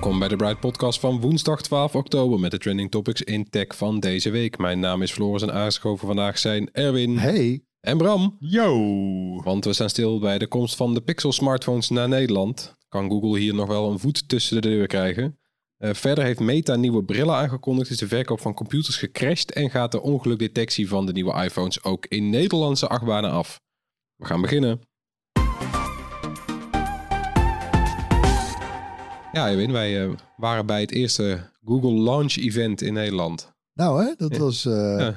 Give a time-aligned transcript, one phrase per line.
[0.00, 3.76] Welkom bij de Bright Podcast van woensdag 12 oktober met de trending topics in tech
[3.76, 4.58] van deze week.
[4.58, 7.64] Mijn naam is Floris en aangeschoven vandaag zijn Erwin Hey.
[7.80, 8.36] en Bram.
[8.38, 9.42] Yo!
[9.42, 12.76] Want we staan stil bij de komst van de Pixel smartphones naar Nederland.
[12.88, 15.38] Kan Google hier nog wel een voet tussen de deur krijgen?
[15.76, 19.92] Eh, verder heeft Meta nieuwe brillen aangekondigd, is de verkoop van computers gecrashed en gaat
[19.92, 23.60] de ongelukdetectie van de nieuwe iPhones ook in Nederlandse achtbanen af.
[24.16, 24.80] We gaan beginnen.
[29.32, 33.52] Ja, Erwin, wij eh, waren bij het eerste Google Launch Event in Nederland.
[33.74, 34.38] Nou hè, dat Ja.
[34.38, 35.16] was, eh, Ja.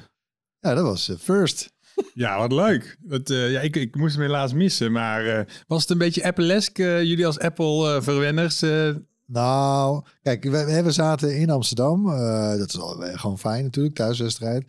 [0.60, 0.74] ja.
[0.74, 1.72] dat was eh, first.
[2.14, 2.98] Ja, wat leuk.
[3.00, 6.24] Dat, eh, ja, ik, ik moest hem helaas missen, maar eh, was het een beetje
[6.24, 6.80] Apple-esk?
[6.80, 8.64] eh, jullie als Apple-verwenners?
[9.26, 12.10] Nou, kijk, we, we zaten in Amsterdam.
[12.10, 14.66] eh, dat is al, gewoon fijn natuurlijk, thuiswedstrijd.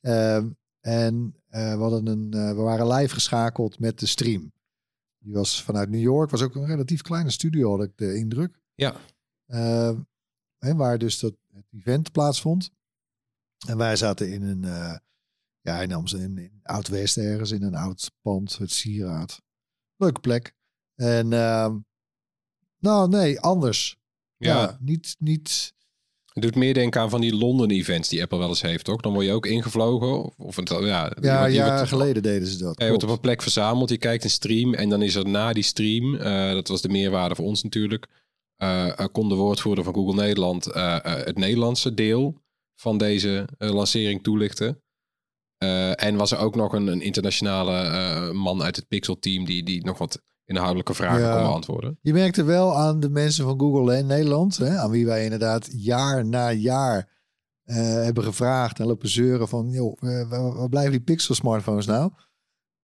[0.00, 0.46] Ehm,
[0.80, 4.52] en eh, we, hadden een, we waren live geschakeld met de stream.
[5.18, 6.30] Die was vanuit New York.
[6.30, 8.57] Was ook een relatief kleine studio, had ik de indruk.
[8.78, 8.96] Ja.
[9.46, 9.96] Ehm,
[10.58, 12.70] hè, waar dus dat, het event plaatsvond.
[13.66, 14.96] En wij zaten in een, eh,
[15.60, 19.42] ja, in Amsterdam, in, in Oud-West ergens, in een oud pand, het Sieraad.
[19.96, 20.54] Leuke plek.
[20.94, 21.76] En, ehm,
[22.78, 23.96] nou nee, anders.
[24.36, 25.74] Ja, Ja, niet, niet,
[26.32, 29.00] het doet meer denken aan van die Londen-events die Apple wel eens heeft, toch?
[29.00, 30.24] Dan word je ook ingevlogen.
[30.24, 32.80] Of, of het, ja, ja, jaren geleden deden ze dat.
[32.80, 35.52] Je wordt op een plek verzameld, je kijkt een stream en dan is er na
[35.52, 38.06] die stream, eh, dat was de meerwaarde voor ons natuurlijk,
[39.12, 42.34] kon de woordvoerder van Google Nederland eh, eh, het Nederlandse deel
[42.74, 44.82] van deze eh, lancering toelichten.
[45.56, 49.62] Eh, en was er ook nog een, een internationale eh, man uit het Pixel-team die,
[49.62, 51.34] die nog wat inhoudelijke vragen Ja.
[51.34, 51.98] kon beantwoorden.
[52.02, 55.68] Je merkte wel aan de mensen van Google in Nederland, hè, aan wie wij inderdaad
[55.72, 57.16] jaar na jaar
[57.64, 61.86] eh, hebben gevraagd en lopen zeuren van, joh, eh, waar, waar blijven die Pixel smartphones
[61.86, 62.12] nou?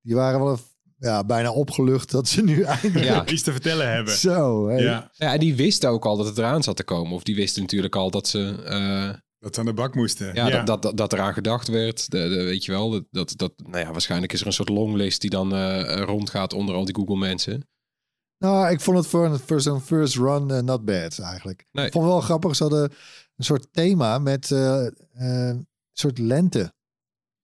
[0.01, 0.59] Die waren wel
[0.99, 3.27] ja, bijna opgelucht dat ze nu eindelijk Ja.
[3.27, 4.15] iets te vertellen hebben.
[4.17, 4.69] zo.
[4.69, 4.77] hè.
[4.77, 7.13] Ja, Ja, en die wisten ook al dat het eraan zat te komen.
[7.13, 8.63] Of die wisten natuurlijk al dat ze...
[8.65, 10.35] eh, dat ze aan de bak moesten.
[10.35, 12.11] Ja, Dat, dat, dat, dat eraan gedacht werd.
[12.11, 14.69] De, de, weet je wel, dat, dat, dat, nou ja, waarschijnlijk is er een soort
[14.69, 17.69] longlist die dan eh, rondgaat onder al die Google mensen.
[18.39, 21.67] Nou, ik vond het voor, een- voor zo'n first run eh, not bad eigenlijk.
[21.73, 21.87] Nee.
[21.87, 22.83] Ik vond het wel grappig, ze hadden
[23.37, 26.73] een soort thema met eh, eh, een soort lente.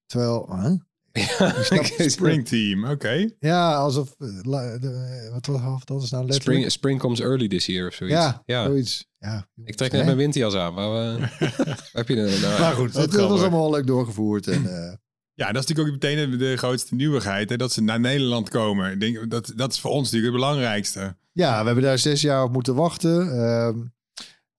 [0.07, 0.75] Terwijl, huh?
[1.13, 1.55] Ja,
[2.09, 3.29] Spring Team, oké.
[3.41, 4.89] ja, alsof, eh, la- de,
[5.27, 6.43] eh, wat, wat, wat is nou letterlijk?
[6.43, 8.17] Spring, spring comes early this year of zoiets.
[8.17, 8.65] Ja, ja.
[8.65, 9.07] zoiets.
[9.19, 11.23] Ja, Ik trek net mijn winterjas aan, maar eh,
[11.93, 12.41] heb je nou?
[12.61, 14.47] Maar goed, Het, dat was allemaal leuk doorgevoerd.
[14.47, 14.93] En, eh,
[15.35, 18.49] Ja, dat is natuurlijk ook meteen de, de grootste nieuwigheid, hè, dat ze naar Nederland
[18.49, 18.93] komen.
[18.93, 21.17] Ik denk, dat, dat is voor ons natuurlijk het belangrijkste.
[21.33, 23.33] ja, we hebben daar zes jaar op moeten wachten.
[23.33, 23.79] Ehm,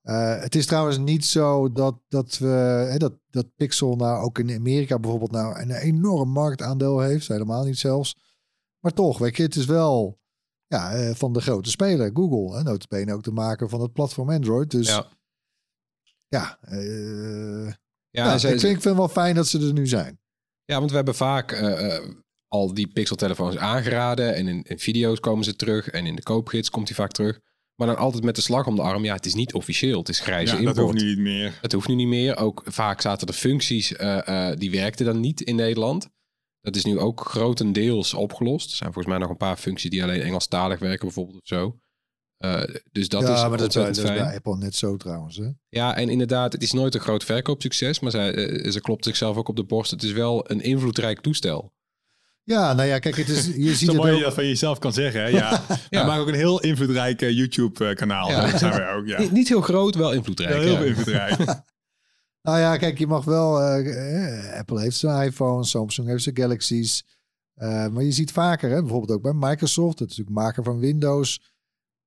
[0.01, 2.47] eh, het is trouwens niet zo dat, dat, we,
[2.91, 7.27] hè, dat, dat Pixel nou ook in Amerika bijvoorbeeld nou een enorm marktaandeel heeft.
[7.27, 8.15] Helemaal niet zelfs.
[8.79, 10.19] Maar toch, weet je, het is wel
[10.67, 12.57] ja, eh, van de grote speler, Google.
[12.57, 14.71] En notabene ook de maker van het platform Android.
[14.71, 15.07] Dus ja,
[16.27, 16.57] Ja.
[16.61, 17.73] eh,
[18.09, 20.19] Ja, ze- ik, vind, ik vind het wel fijn dat ze er nu zijn.
[20.65, 21.61] ja, want we hebben vaak
[22.47, 24.35] al die Pixel-telefoons aangeraden.
[24.35, 25.87] En in, in video's komen ze terug.
[25.89, 27.39] En in de koopgids komt hij vaak terug.
[27.81, 29.03] Maar dan altijd met de slag om de arm.
[29.03, 29.99] Ja, het is niet officieel.
[29.99, 30.75] Het is grijze Ja, import.
[30.75, 31.59] dat hoeft nu niet meer.
[31.61, 32.37] Het hoeft nu niet meer.
[32.37, 36.09] Ook vaak zaten er functies eh, eh, die werkten dan niet in Nederland.
[36.59, 38.69] Dat is nu ook grotendeels opgelost.
[38.71, 41.77] Er zijn volgens mij nog een paar functies die alleen Engelstalig werken, bijvoorbeeld of zo.
[42.37, 44.75] Eh, dus dat ja, is maar dat is, bij, ontzettend dat is bij Apple net
[44.75, 45.37] zo trouwens.
[45.37, 45.49] Hè?
[45.69, 48.31] Ja, en inderdaad, het is nooit een groot verkoopsucces, maar zij,
[48.71, 49.91] ze klopt zichzelf ook op de borst.
[49.91, 51.73] Het is wel een invloedrijk toestel.
[52.43, 54.79] Ja, nou ja, kijk, het is, je ziet het mooi dat je dat van jezelf
[54.79, 55.21] kan zeggen.
[55.21, 55.27] Hè?
[55.27, 55.61] Ja.
[55.89, 56.01] Ja.
[56.01, 58.29] We maken ook een heel invloedrijk eh, YouTube-kanaal.
[58.29, 58.49] Ja.
[58.51, 59.19] Dat zijn wij ook, ja.
[59.19, 60.53] Niet, niet heel groot, wel invloedrijk.
[60.53, 60.83] Ja, heel ja.
[60.83, 61.37] invloedrijk.
[62.41, 63.61] Nou ja, kijk, je mag wel.
[63.61, 67.05] eh, Apple heeft zijn iPhone, Samsung heeft zijn Galaxies.
[67.53, 70.79] Eh, maar je ziet vaker, hè, bijvoorbeeld ook bij Microsoft, dat is natuurlijk maker van
[70.79, 71.53] Windows.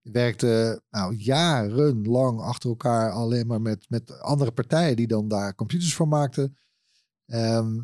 [0.02, 5.54] Die werkte nou, jarenlang achter elkaar alleen maar met, met andere partijen die dan daar
[5.54, 6.56] computers voor maakten.
[7.26, 7.74] Ehm,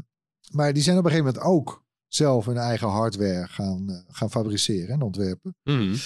[0.52, 1.84] maar die zijn op een gegeven moment ook
[2.14, 5.56] zelf hun eigen hardware gaan, eh, gaan fabriceren en ontwerpen.
[5.62, 5.96] Mhm.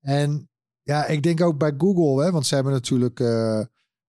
[0.00, 0.50] En
[0.82, 3.60] ja, ik denk ook bij Google, hè, want ze hebben natuurlijk eh,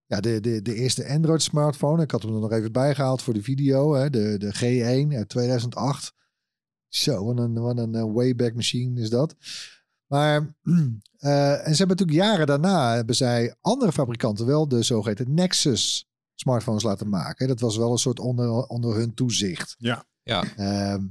[0.06, 2.04] ja, de, de, de eerste Android smartphone.
[2.04, 3.94] Ik had hem er nog even bijgehaald voor de video.
[3.94, 6.14] Hè, de, de G1 uit 2008.
[6.88, 9.36] Zo, wat een, wat een eh, Wayback Machine is dat.
[10.08, 10.56] Maar,
[11.18, 16.10] eh, en ze hebben natuurlijk jaren daarna, hebben zij andere fabrikanten wel de zogeheten Nexus
[16.36, 17.48] smartphones laten maken.
[17.48, 19.76] Dat was wel een soort onder, onder hun toezicht.
[19.78, 20.06] Ja.
[20.24, 20.44] Ja.
[20.56, 21.04] Ehm,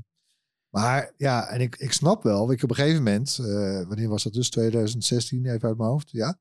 [0.71, 4.23] maar ja, en ik, ik snap wel, ik op een gegeven moment, eh, wanneer was
[4.23, 4.51] dat dus?
[4.51, 6.39] 2016, even uit mijn hoofd, ja.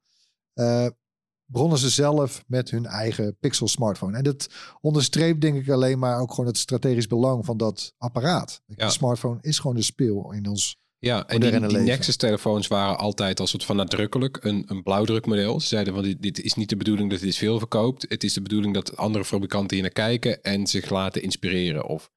[1.51, 4.17] Begonnen ze zelf met hun eigen Pixel smartphone.
[4.17, 4.47] En dat
[4.81, 8.61] onderstreept denk ik alleen maar ook gewoon het strategisch belang van dat apparaat.
[8.65, 8.85] Ja.
[8.85, 10.77] De smartphone is gewoon de speel in ons.
[10.99, 11.77] Ja, en die.
[11.77, 15.59] Nexus-telefoons waren altijd als soort van nadrukkelijk een, een blauwdrukmodel.
[15.59, 18.05] Ze zeiden van dit, dit is niet de bedoeling dat dit veel verkoopt.
[18.09, 22.11] Het is de bedoeling dat andere fabrikanten hier naar kijken en zich laten inspireren of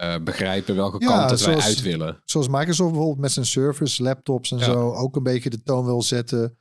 [0.00, 2.20] eh, begrijpen welke Ja, kant dat wij uit willen.
[2.24, 4.64] Zoals Microsoft bijvoorbeeld met zijn servers, laptops en Ja.
[4.64, 6.54] zo ook een beetje de toon wil zetten.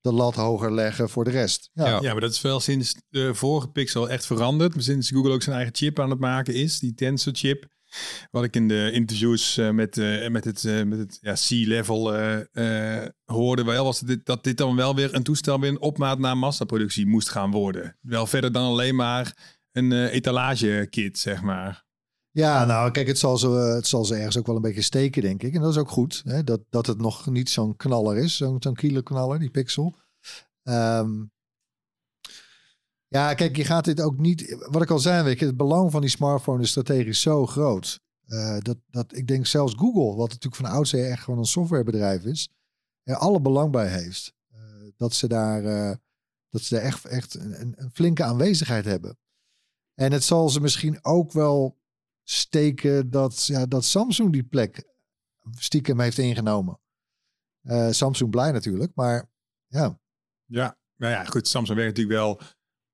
[0.00, 1.70] De lat hoger leggen voor de rest.
[1.72, 2.12] Ja, Ja.
[2.12, 4.74] Maar dat is wel sinds de vorige Pixel echt veranderd.
[4.84, 7.66] Sinds Google ook zijn eigen chip aan het maken is, die Tensor chip.
[8.30, 12.14] Wat ik in de interviews eh, met, eh, met het, eh, met het ja, C-level
[12.14, 15.80] eh, eh, hoorde, wel was dit, dat dit dan wel weer een toestel weer een
[15.80, 17.96] opmaat naar massaproductie moest gaan worden.
[18.00, 19.36] Wel verder dan alleen maar
[19.72, 21.84] een eh etalagekit, zeg maar.
[22.34, 25.22] Ja, nou kijk, het zal, ze, het zal ze ergens ook wel een beetje steken,
[25.22, 25.54] denk ik.
[25.54, 26.44] En dat is ook goed, hè?
[26.44, 29.94] Dat, dat het nog niet zo'n knaller is, zo'n zo'n killer-knaller, die Pixel.
[30.62, 31.22] Ehm,
[33.08, 34.56] ja, kijk, je gaat dit ook niet...
[34.70, 38.00] Wat ik al zei, weet je, het belang van die smartphone is strategisch zo groot.
[38.26, 42.24] eh, dat, dat ik denk zelfs Google, wat natuurlijk van oudsher echt gewoon een softwarebedrijf
[42.24, 42.48] is,
[43.02, 44.32] er alle belang bij heeft.
[44.52, 44.58] eh,
[44.96, 45.96] dat ze daar, eh,
[46.48, 49.18] dat ze daar echt, echt een- een flinke aanwezigheid hebben.
[49.94, 51.80] En het zal ze misschien ook wel
[52.24, 54.84] steken dat, ja, dat Samsung die plek
[55.58, 56.80] stiekem heeft ingenomen.
[57.62, 59.30] Eh, Samsung blij natuurlijk, maar
[59.66, 59.98] ja.
[60.44, 61.48] Ja, nou ja, goed.
[61.48, 62.40] Samsung werkt natuurlijk wel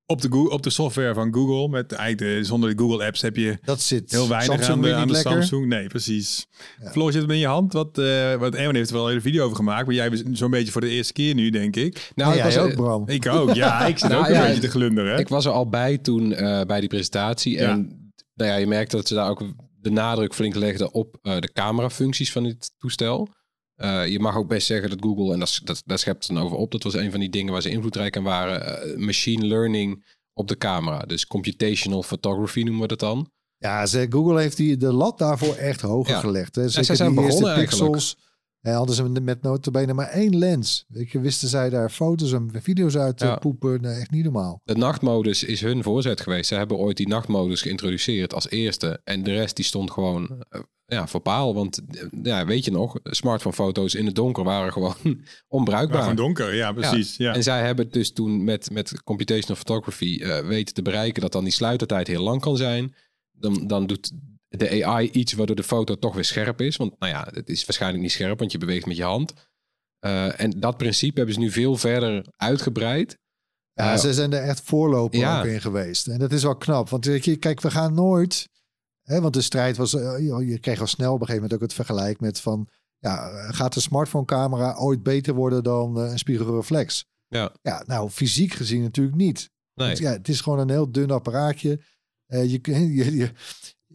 [0.05, 1.69] op de, op de software van Google.
[1.69, 5.07] Met eigenlijk de, zonder de Google apps heb je Dat zit heel weinig Samsung aan
[5.07, 5.21] de, aan.
[5.21, 5.65] Samsung.
[5.65, 6.47] Nee, precies.
[6.81, 6.91] Ja.
[6.91, 7.73] Floor, zit het in je hand?
[7.73, 9.85] Wat, eh wat Erwin heeft er wel een hele video over gemaakt.
[9.85, 11.93] Maar jij bent zo'n beetje voor de eerste keer nu, denk ik.
[11.93, 13.07] Nou, Nou, ik, jij was, ook, Bram.
[13.07, 13.85] Ik ook, ja.
[13.87, 15.19] Ik zit Nou, ook een ja, beetje te glunderen.
[15.19, 17.53] ik was er al bij toen eh, bij die presentatie.
[17.57, 17.69] Ja.
[17.71, 17.98] En
[18.39, 19.43] nou ja, je merkte dat ze daar ook
[19.81, 23.27] de nadruk flink legden op eh, de camerafuncties van dit toestel.
[23.75, 26.45] Eh, je mag ook best zeggen dat Google, en dat, dat, daar schept het dan
[26.45, 29.45] over op, dat was een van die dingen waar ze invloedrijk aan waren, eh, machine
[29.45, 30.99] learning op de camera.
[30.99, 33.31] Dus computational photography noemen we dat dan.
[33.57, 36.19] Ja, ze, Google heeft die, de lat daarvoor echt hoger Ja.
[36.19, 36.55] gelegd.
[36.55, 36.69] Hè.
[36.69, 38.17] Zeker zij zijn die begonnen pixels.
[38.61, 40.85] En hadden ze met notabene maar één lens.
[40.87, 43.35] Weet je, wisten zij daar foto's en video's uit te Ja.
[43.35, 43.81] poepen.
[43.81, 44.61] Nee, echt niet normaal.
[44.63, 46.47] De nachtmodus is hun voorzet geweest.
[46.47, 49.01] Ze hebben ooit die nachtmodus geïntroduceerd als eerste.
[49.03, 51.53] En de rest die stond gewoon eh, ja, voor paal.
[51.53, 54.95] Want eh, ja, weet je nog, smartphonefoto's in het donker waren gewoon
[55.47, 55.99] onbruikbaar.
[56.01, 57.17] gewoon donker, ja, precies.
[57.17, 57.33] Ja.
[57.35, 61.43] En zij hebben dus toen met, met computational photography eh, weten te bereiken dat dan
[61.43, 62.95] die sluitertijd heel lang kan zijn.
[63.31, 64.11] Dan, dan doet
[64.49, 66.75] de AI iets waardoor de foto toch weer scherp is.
[66.77, 69.33] Want nou ja, het is waarschijnlijk niet scherp, want je beweegt met je hand.
[69.99, 73.17] Eh, en dat principe hebben ze nu veel verder uitgebreid.
[73.73, 75.39] Ja, Eh, ze zijn er echt voorloper ja.
[75.39, 76.07] ook in geweest.
[76.07, 76.89] En dat is wel knap.
[76.89, 78.49] Want je, kijk, we gaan nooit...
[79.01, 79.93] Hè, want de strijd was...
[79.93, 80.17] eh,
[80.47, 82.67] je- kreeg al snel op een gegeven moment ook het vergelijk met van...
[82.97, 87.05] Ja, eh, gaat de smartphone camera ooit beter worden dan eh, een spiegelreflex?
[87.27, 87.51] Ja.
[87.61, 89.49] Ja, nou, fysiek gezien natuurlijk niet.
[89.73, 89.87] Nee.
[89.87, 91.81] Want ja, het is gewoon een heel dun apparaatje.
[92.25, 92.59] Eh, je,
[92.95, 93.31] je, je,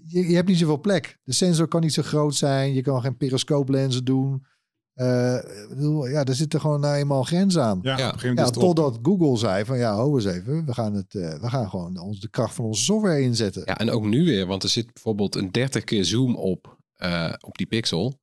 [0.06, 1.18] je, je hebt niet zoveel plek.
[1.23, 2.75] De sensor kan niet zo groot zijn.
[2.75, 4.46] Je kan geen periscooplenzen doen.
[4.94, 7.78] Eh, ik bedoel, ja, er zitten gewoon nou eenmaal grenzen aan.
[7.82, 8.11] Ja,
[8.50, 11.99] totdat Google zei van ja, ho eens even, we gaan, het, eh, we gaan gewoon
[11.99, 13.62] ons, de kracht van onze software inzetten.
[13.64, 17.32] Ja, en ook nu weer, want er zit bijvoorbeeld een 30 keer zoom op, eh,
[17.40, 18.20] op die pixel.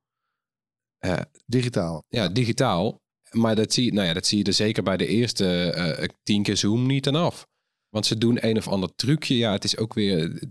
[0.98, 2.04] Eh, Digitaal.
[2.08, 3.00] ja, digitaal.
[3.30, 6.08] Maar dat zie, je, nou ja, dat zie je er zeker bij de eerste eh
[6.22, 7.46] 10 keer zoom niet aan af.
[7.88, 9.36] Want ze doen een of ander trucje.
[9.36, 10.42] Ja, het is ook weer.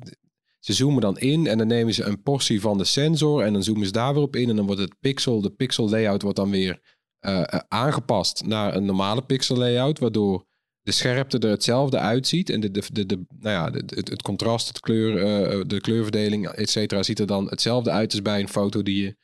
[0.62, 3.64] Ze zoomen dan in en dan nemen ze een portie van de sensor en dan
[3.64, 4.50] zoomen ze daar weer op in.
[4.50, 6.80] En dan wordt het pixel, de pixel layout wordt dan weer
[7.20, 10.00] eh, eh, aangepast naar een normale pixel layout.
[10.00, 10.46] Waardoor
[10.82, 12.50] de scherpte er hetzelfde uitziet.
[12.50, 15.82] En de, de, de, de, nou ja, de- het, het contrast, het kleur, eh, de
[15.82, 19.16] kleurverdeling, et cetera, ziet er dan hetzelfde uit als bij een foto die je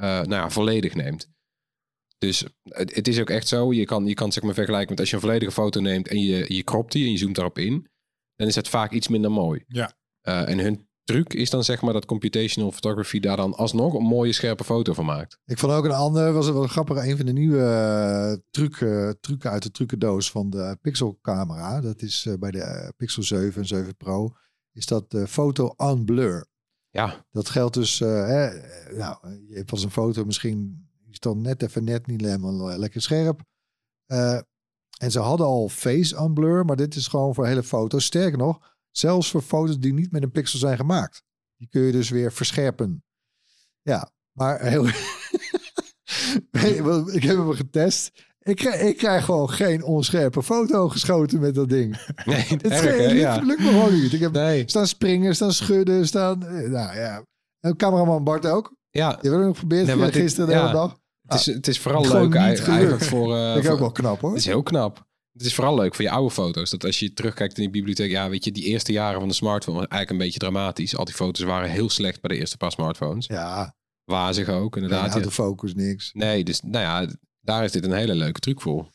[0.00, 1.28] nou ja, volledig neemt.
[2.18, 3.72] Dus het, het is ook echt zo.
[3.72, 6.20] Je kan, je kan zeg maar vergelijken met als je een volledige foto neemt en
[6.20, 7.86] je, je kropt die en je zoomt daarop in.
[8.34, 9.64] Dan is het vaak iets minder mooi.
[9.66, 9.94] Ja.
[10.20, 14.32] En hun truc is dan zeg maar dat computational photography daar dan alsnog een mooie
[14.32, 15.38] scherpe foto van maakt.
[15.44, 19.50] Ik vond ook een ander, was wel grappig, een van de nieuwe uh, trucken, trucken
[19.50, 21.80] uit de trucendoos van de Pixel camera.
[21.80, 24.34] Dat is uh, bij de Pixel 7 en 7 Pro.
[24.72, 26.46] Is dat uh, foto on blur.
[26.90, 27.26] Ja.
[27.30, 28.48] Dat geldt dus, hè,
[28.96, 29.16] nou,
[29.48, 33.40] je hebt eens een foto misschien is dan net even net niet helemaal lekker scherp.
[34.96, 38.04] En ze hadden al face unblur, maar dit is gewoon voor hele foto's.
[38.04, 41.22] Sterker nog, zelfs voor foto's die niet met een pixel zijn gemaakt.
[41.56, 43.04] Die kun je dus weer verscherpen.
[43.82, 44.86] Ja, maar heel...
[47.12, 48.24] ik heb hem getest.
[48.38, 51.96] Ik krijg, ik krijg gewoon geen onscherpe foto geschoten met dat ding.
[52.24, 53.36] Nee, Het erg, lukt, Ja.
[53.36, 54.12] lukt me gewoon niet.
[54.12, 54.62] Ik heb Nee.
[54.66, 56.42] staan springen, staan schudden, staan...
[56.46, 57.22] eh, Nou ja.
[57.60, 58.74] En cameraman Bart ook.
[58.90, 60.60] Ja, Die hebben we nog geprobeerd Nee, gisteren de ja.
[60.60, 60.98] hele dag.
[61.26, 63.36] het is, het is vooral leuk eigenlijk, voor...
[63.36, 64.30] Vind ik voor- ook wel knap hoor.
[64.30, 65.06] Het is heel knap.
[65.36, 66.70] Het is vooral leuk voor je oude foto's.
[66.70, 69.34] Dat als je terugkijkt in die bibliotheek, ja, weet je, die eerste jaren van de
[69.34, 70.96] smartphone eigenlijk een beetje dramatisch.
[70.96, 73.26] Al die foto's waren heel slecht bij de eerste paar smartphones.
[73.26, 75.06] Ja, Wazig ook, inderdaad.
[75.06, 75.12] Ja.
[75.12, 76.10] autofocus, niks.
[76.12, 78.94] Nee, dus nou ja, daar is dit een hele leuke truc voor.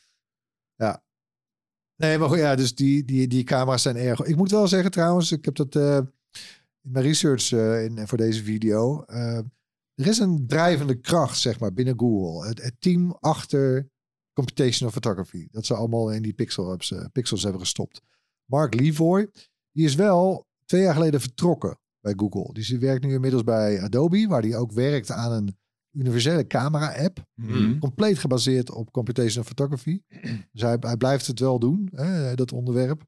[1.95, 4.21] Nee, maar goed, ja, dus die, die, die camera's zijn erg.
[4.21, 5.95] Ik moet wel zeggen trouwens, ik heb dat eh,
[6.81, 9.03] in mijn research eh, in, voor deze video.
[9.03, 9.37] eh,
[9.93, 12.47] er is een drijvende kracht, zeg maar, binnen Google.
[12.47, 13.89] Het, het team achter
[14.33, 15.47] computational photography.
[15.51, 18.01] Dat ze allemaal in die pixel, hebben ze- pixels hebben gestopt.
[18.45, 19.29] Mark Levoy,
[19.71, 22.53] die is wel twee jaar geleden vertrokken bij Google.
[22.53, 25.57] Dus die werkt nu inmiddels bij Adobe, waar hij ook werkt aan een
[25.91, 27.79] universele camera-app Mhm.
[27.79, 30.01] compleet gebaseerd op computational photography.
[30.51, 33.03] Dus hij, hij blijft het wel doen, hè, dat onderwerp.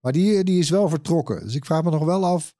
[0.00, 1.42] Maar die, die is wel vertrokken.
[1.44, 2.54] Dus ik vraag me nog wel af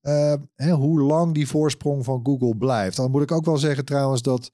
[0.00, 2.96] eh, hè, hoe lang die voorsprong van Google blijft.
[2.96, 4.52] Dan moet ik ook wel zeggen trouwens dat,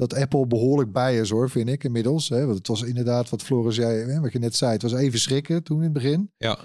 [0.00, 2.28] dat Apple behoorlijk bij is hoor, vind ik inmiddels.
[2.28, 2.44] Hè?
[2.44, 4.72] Want het was inderdaad wat Floris zei, hè, wat je net zei.
[4.72, 6.32] Het was even schrikken toen in het begin.
[6.36, 6.58] Ja,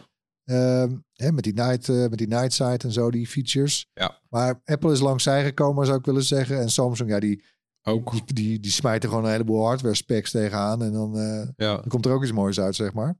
[0.45, 3.89] Ehm, hè, met, die night, eh, met die night sight en zo, die features.
[3.93, 4.19] Ja.
[4.29, 6.59] Maar Apple is langs zij gekomen, zou ik willen zeggen.
[6.59, 7.43] En Samsung, ja, die,
[7.83, 8.11] ook.
[8.11, 10.83] die, die, die smijt er gewoon een heleboel hardware specs tegenaan.
[10.83, 11.75] En dan, eh, Ja.
[11.75, 13.17] dan komt er ook iets moois uit, zeg maar.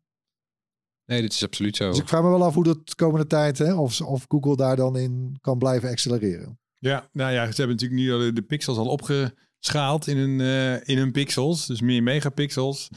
[1.05, 1.89] Nee, dit is absoluut zo.
[1.89, 4.55] Dus ik vraag me wel af hoe dat de komende tijd, hè, of, of Google
[4.55, 6.59] daar dan in kan blijven accelereren.
[6.79, 8.87] Ja, nou ja, ze hebben natuurlijk nu al de, pixels al
[9.65, 11.65] opgeschaald in hun, eh, in hun pixels.
[11.65, 12.89] Dus meer megapixels.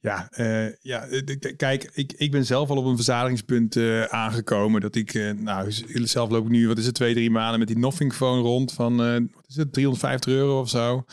[0.00, 3.76] Ja, eh, ja eh, kijk, ik, ik ben zelf al op een verzadigingspunt
[4.08, 4.80] aangekomen.
[4.80, 5.72] Dat ik, nou,
[6.04, 8.72] zelf loop ik nu, wat is het, twee, drie maanden met die Nothing Phone rond
[8.72, 8.96] van,
[9.34, 11.04] wat is het, 350 euro of zo.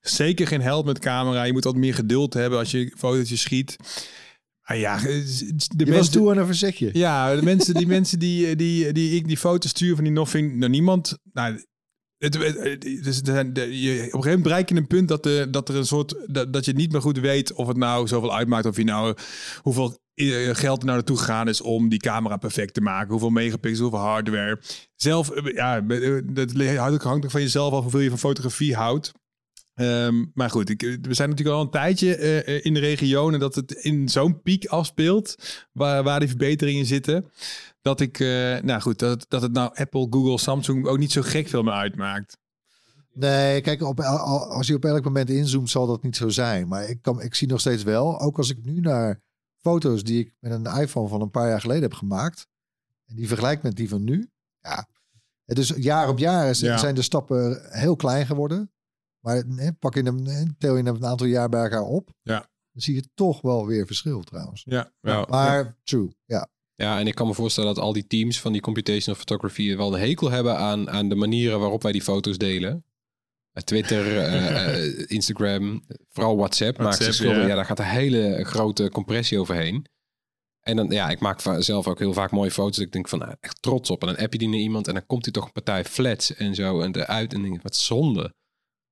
[0.00, 1.42] Zeker geen held met camera.
[1.42, 3.76] Je moet wat meer geduld hebben als je fotootjes schiet.
[4.70, 6.90] Maar ja, de Je mensen- toe aan een verzetje.
[6.92, 10.56] ja, de mensen, die mensen die, die, die ik die foto's stuur van die Nothing,
[10.56, 11.18] nou niemand.
[11.32, 11.64] Nou,
[12.20, 12.32] het,
[13.02, 15.86] dus je, op een gegeven moment bereik je een punt dat, de, dat er een
[15.86, 16.14] soort
[16.52, 19.16] dat, je niet meer goed weet of het nou zoveel uitmaakt of je nou
[19.62, 23.30] hoeveel eh, geld er nou naartoe gegaan is om die camera perfect te maken, hoeveel
[23.30, 24.60] megapixels, hoeveel hardware.
[24.96, 29.12] Zelf, eh, ja, eh, dat hangt ook van jezelf af hoeveel je van fotografie houdt.
[29.80, 33.40] Ehm, maar goed, ik, we zijn natuurlijk al een tijdje eh, eh, in de regionen
[33.40, 35.34] dat het in zo'n piek afspeelt,
[35.72, 37.30] waar, waar die verbeteringen zitten.
[37.80, 41.22] Dat ik, eh, nou goed, dat, dat het nou Apple, Google, Samsung ook niet zo
[41.22, 42.38] gek veel meer uitmaakt.
[43.12, 46.68] Nee, kijk, op, als je op elk moment inzoomt, zal dat niet zo zijn.
[46.68, 49.20] Maar ik, kan, ik zie nog steeds wel, ook als ik nu naar
[49.60, 52.46] foto's die ik met een iPhone van een paar jaar geleden heb gemaakt,
[53.06, 54.88] en die vergelijk met die van nu, ja.
[55.44, 56.76] Het is jaar op jaar Ja.
[56.78, 58.72] zijn de stappen heel klein geworden.
[59.20, 59.44] Maar
[59.78, 62.38] pak je hem, hè, tel je hem een aantal jaar bij elkaar op, Ja.
[62.72, 64.62] dan zie je toch wel weer verschil trouwens.
[64.64, 65.26] Ja, Ja.
[65.28, 66.48] Maar true, ja.
[66.80, 69.94] Ja, en ik kan me voorstellen dat al die teams van die computational photography wel
[69.94, 72.84] een hekel hebben aan, aan de manieren waarop wij die foto's delen.
[73.52, 77.46] Eh, Twitter, eh, eh, Instagram, vooral WhatsApp, maakt WhatsApp, ja.
[77.46, 77.54] Ja.
[77.54, 79.86] daar gaat een hele grote compressie overheen.
[80.60, 82.76] En dan, ja, ik maak zelf ook heel vaak mooie foto's.
[82.76, 84.00] dat Ik denk van, nou, echt trots op.
[84.00, 86.34] En dan app je die naar iemand en dan komt hij toch een partij flats
[86.34, 87.32] en zo en eruit.
[87.32, 88.34] En denk ik, wat zonde.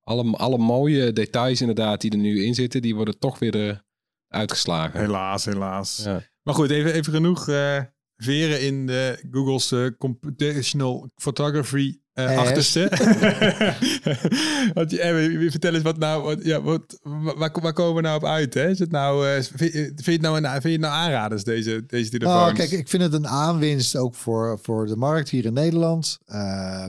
[0.03, 3.85] Alle, alle mooie details inderdaad die er nu in zitten, die worden toch weer er
[4.29, 5.01] uitgeslagen.
[5.01, 6.01] helaas, helaas.
[6.05, 6.23] Ja.
[6.49, 7.81] Maar goed, even, even genoeg eh,
[8.17, 12.81] veren in de Google's eh, computational photography eh achterste.
[14.75, 18.17] Want, je- eh, vertel eens wat nou, wat, ja, wat, waar, waar komen we nou
[18.17, 18.55] op uit?
[18.55, 18.69] Hè?
[18.69, 21.85] Is het nou, eh, vind, je- het nou, een, vind je het nou aanraders, deze,
[21.87, 22.41] deze telefoons?
[22.43, 26.19] Nou, kijk, ik vind het een aanwinst ook voor, voor de markt hier in Nederland.
[26.25, 26.87] Eh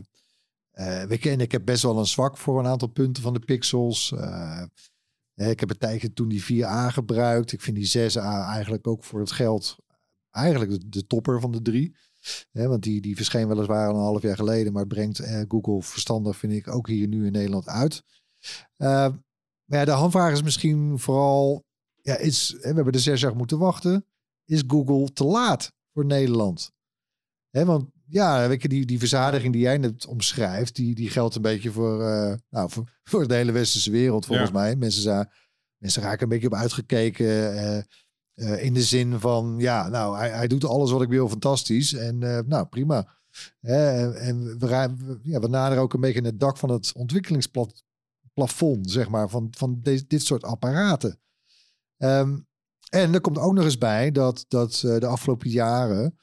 [0.72, 3.34] eh, weet je, en ik heb best wel een zwak voor een aantal punten van
[3.34, 4.14] de pixels.
[5.48, 7.52] Ik heb een tijdje toen die 4A gebruikt.
[7.52, 9.78] Ik vind die 6A eigenlijk ook voor het geld
[10.32, 11.96] eigenlijk de, de topper van de drie.
[12.52, 16.54] Want die, die verscheen weliswaar een half jaar geleden, maar brengt eh, Google verstandig, vind
[16.54, 18.04] ik, ook hier nu in Nederland uit.
[18.76, 18.88] Eh,
[19.66, 21.66] maar ja, de handvraag is misschien vooral,
[22.02, 24.06] ja, is, we hebben er zes jaar moeten wachten
[24.50, 26.72] is Google te laat voor Nederland?
[27.50, 31.42] Want ja, weet je, die, die verzadiging die jij net omschrijft, die, die geldt een
[31.42, 34.56] beetje voor, eh, nou, voor, voor de hele westerse wereld volgens Ja.
[34.56, 34.76] mij.
[34.76, 35.32] Mensen, za-
[35.78, 37.78] mensen raken een beetje op uitgekeken eh,
[38.34, 41.94] eh, in de zin van, ja, nou, hij, hij doet alles wat ik wil, fantastisch.
[41.94, 43.18] En nou, prima.
[43.62, 49.30] En we, ja, we naderen ook een beetje het dak van het ontwikkelingsplafond, zeg maar,
[49.30, 51.20] van, van de- dit soort apparaten.
[51.98, 52.38] Ehm,
[52.90, 56.18] En er komt ook nog eens bij dat, dat de afgelopen jaren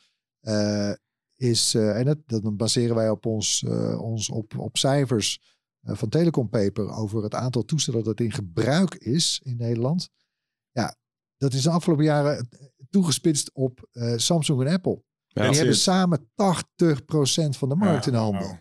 [1.36, 5.40] is, eh, en dat, dat baseren wij op ons, eh, ons op, op cijfers
[5.80, 10.08] eh, van Telecom Paper over het aantal toestellen dat in gebruik is in Nederland.
[10.70, 10.96] Ja,
[11.36, 12.48] dat is de afgelopen jaren
[12.90, 15.02] toegespitst op eh, Samsung en Apple.
[15.26, 18.40] Ja, die hebben samen 80% van de markt Ja, in handen.
[18.40, 18.60] wauw.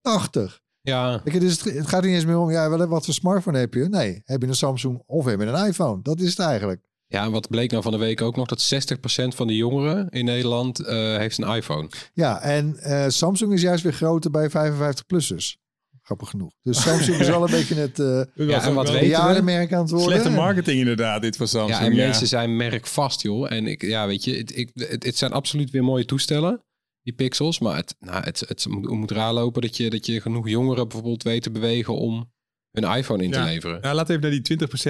[0.00, 0.62] 80.
[0.80, 3.58] Ja, je, dus het, het gaat niet eens meer om, ja, wel, wat voor smartphone
[3.58, 3.88] heb je?
[3.88, 6.02] Nee, heb je een Samsung of heb je een iPhone?
[6.02, 6.86] Dat is het eigenlijk.
[7.14, 8.96] Ja, en wat bleek nou van de week ook nog, dat 60%
[9.28, 11.88] van de jongeren in Nederland eh, heeft een iPhone.
[12.12, 15.62] Ja, en eh, Samsung is juist weer groter bij 55-plussers.
[16.02, 16.52] Grappig genoeg.
[16.62, 20.08] Dus Samsung is wel een beetje het eh Ja, en wat bejaardenmerk aan het worden.
[20.08, 21.78] Slechte marketing inderdaad, dit van Samsung.
[21.78, 23.52] Ja, en mensen zijn merkvast, joh.
[23.52, 26.64] En ik, ja, weet je, het, ik, het, het zijn absoluut weer mooie toestellen,
[27.02, 27.58] die pixels.
[27.58, 30.88] Maar het, nou, het, het moet, moet raar lopen dat je, dat je genoeg jongeren
[30.88, 32.32] bijvoorbeeld weet te bewegen om
[32.80, 33.44] hun iPhone in te Ja.
[33.44, 33.78] leveren.
[33.82, 34.42] Ja, laten we even naar die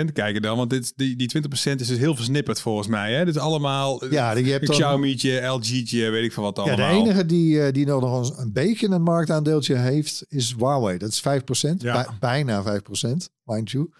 [0.09, 0.57] 20% kijken dan.
[0.57, 3.12] Want dit, die, die 20% is dus heel versnipperd volgens mij.
[3.12, 3.25] Hè?
[3.25, 6.62] Dit is allemaal eh, Ja, je hebt een Xiaomi'tje, LG'tje, weet ik veel wat Ja,
[6.62, 6.91] allemaal.
[6.91, 10.99] de enige die, eh, die nog een, een beetje een marktaandeeltje heeft, is Huawei.
[10.99, 11.83] Dat is 5%.
[11.83, 11.93] Ja.
[11.93, 13.91] Bij- bijna 5%, mind you.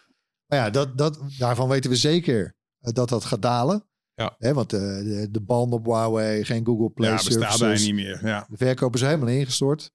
[0.47, 3.85] Maar ja, dat, dat, daarvan weten we zeker eh, dat dat gaat dalen.
[4.15, 4.35] Ja.
[4.39, 7.87] Hè, want eh, de, de band op Huawei, geen Google Play ja, bestaat bijna services.
[7.87, 8.21] niet meer.
[8.27, 8.47] Ja.
[8.51, 9.91] De verkoop is helemaal ingestort.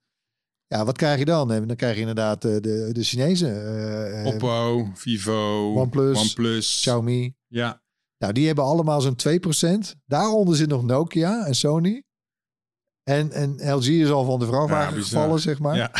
[0.76, 1.48] Ja, wat krijg je dan?
[1.48, 3.50] Dan krijg je inderdaad eh, de, de Chinezen.
[3.66, 6.76] eh, eh, Oppo, Vivo, OnePlus, OnePlus.
[6.80, 7.36] Xiaomi.
[7.48, 7.82] Ja,
[8.18, 9.16] Nou, die hebben allemaal zo'n
[9.96, 9.96] 2%.
[10.06, 12.04] Daaronder zit nog Nokia en Sony.
[13.04, 15.76] En, en LG is al van de vrachtwagen Ja, gevallen, zeg maar.
[15.76, 15.92] ja.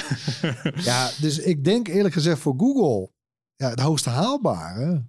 [0.92, 3.12] Ja, dus ik denk eerlijk gezegd voor Google...
[3.56, 5.06] Ja, het hoogste haalbare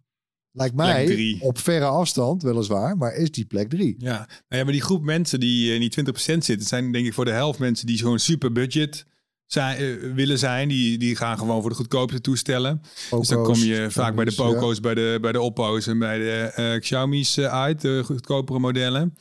[0.53, 1.41] lijkt mij drie.
[1.43, 3.95] op verre afstand weliswaar, maar is die plek 3.
[3.99, 7.15] Ja, nou ja, maar die groep mensen die in die 20% zitten, zijn denk ik
[7.15, 9.07] voor de helft mensen die gewoon super budget
[9.53, 10.69] zijn, eh, willen zijn.
[10.69, 12.83] Die, die gaan gewoon voor de goedkoopste toestellen.
[13.11, 16.19] dus dan kom je vaak bij de Poco's, bij, de, bij de Oppo's en bij
[16.19, 19.17] de eh, Xiaomi's eh, uit, de goedkopere modellen.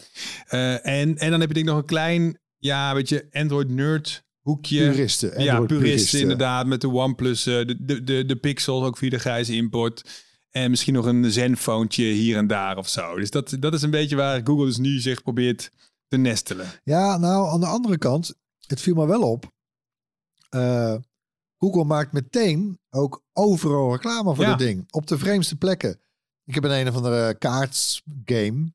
[0.48, 4.24] En, en dan heb je denk ik nog een klein, ja, weet je, Android nerd
[4.40, 4.90] hoekje.
[4.90, 5.44] Puristen.
[5.44, 9.20] ja, Android puristen inderdaad, met de OnePlus, de, de, de, de Pixel, ook via de
[9.20, 10.28] grijze import.
[10.50, 13.16] En misschien nog een Zenfoontje hier en daar of zo.
[13.16, 15.72] Dus dat, dat is een beetje waar Google dus nu zich probeert
[16.08, 16.66] te nestelen.
[16.84, 18.36] Ja, nou, aan de andere kant,
[18.68, 19.52] het viel me wel op.
[20.50, 20.96] Eh,
[21.58, 24.50] Google maakt meteen ook overal reclame voor Ja.
[24.50, 24.86] dat ding.
[24.92, 26.00] Op de vreemdste plekken.
[26.46, 28.74] Ik heb een een of andere kaartsgame.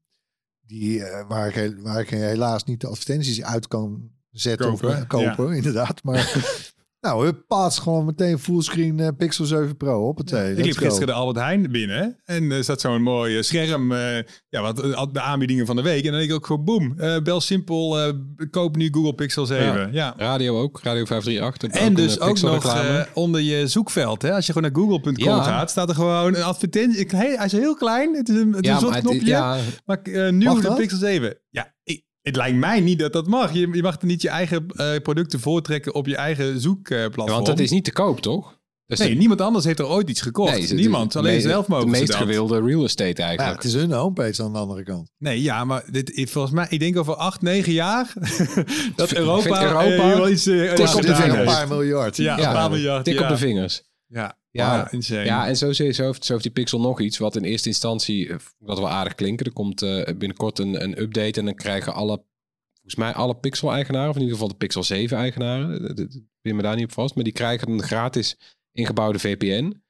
[0.66, 4.96] Die, eh, waar, ik, waar ik helaas niet de advertenties uit kan zetten of Kopen,
[4.98, 6.02] eh, kopen, inderdaad.
[6.02, 6.32] Maar
[7.04, 11.06] nou, hup, paas gewoon meteen fullscreen eh, Pixel 7 Pro op het ik liep gisteren
[11.06, 14.16] de Albert Heijn binnen en er staat zo'n mooi eh, scherm, eh,
[14.48, 14.76] ja, wat,
[15.14, 16.04] de aanbiedingen van de week.
[16.04, 18.12] En dan denk ik ook gewoon, boem, eh, bel simpel, eh,
[18.50, 19.92] koop nu Google Pixel 7.
[19.92, 20.14] Ja.
[20.16, 21.80] Radio ook, Radio 538.
[21.80, 24.22] En dus ook nog eh, onder je zoekveld.
[24.22, 24.32] Hè?
[24.34, 25.42] Als je gewoon naar google.com Ja.
[25.42, 27.06] gaat, staat er gewoon een advertentie.
[27.08, 28.14] Hij is heel klein.
[28.14, 29.26] Het is een, het is een soort het- knopje.
[29.26, 30.74] ja, Maar eh, nu de?
[30.76, 31.38] Pixel 7.
[31.50, 33.52] Ja, ik- het lijkt mij niet dat dat mag.
[33.52, 37.28] Je, je mag er niet je eigen eh, producten voortrekken op je eigen zoekplatform.
[37.30, 38.62] want dat is niet te koop, toch?
[38.86, 40.52] Dus Nee, de- niemand anders heeft er ooit iets gekocht.
[40.52, 41.12] nee, de- niemand.
[41.12, 42.20] de- alleen de- zelf mogen De ze meest dat.
[42.20, 43.56] gewilde real estate Ja, eigenlijk.
[43.62, 45.10] het is hun homepage aan de andere kant.
[45.18, 48.12] Nee, ja, maar dit, volgens mij, ik denk over acht, negen jaar
[48.96, 51.38] dat Europa, vindt eh, Europa- hier wel iets eh, Tik ja, op de vingers.
[51.38, 52.16] Een paar miljard.
[52.16, 53.04] Ja, Ja, een paar miljard.
[53.04, 53.22] Tik ja.
[53.22, 53.82] op de vingers.
[54.06, 54.88] Ja, Ja,
[55.24, 58.28] ja en zo, zo, heeft, zo heeft die Pixel nog iets wat in eerste instantie,
[58.28, 59.46] eh, dat wel aardig klinken.
[59.46, 62.24] Er komt eh, binnenkort een, een update en dan krijgen alle,
[62.72, 66.76] volgens mij alle Pixel-eigenaren, of in ieder geval de Pixel 7-eigenaren, ik ben me daar
[66.76, 68.38] niet op vast, maar die krijgen een gratis
[68.72, 69.82] ingebouwde VPN.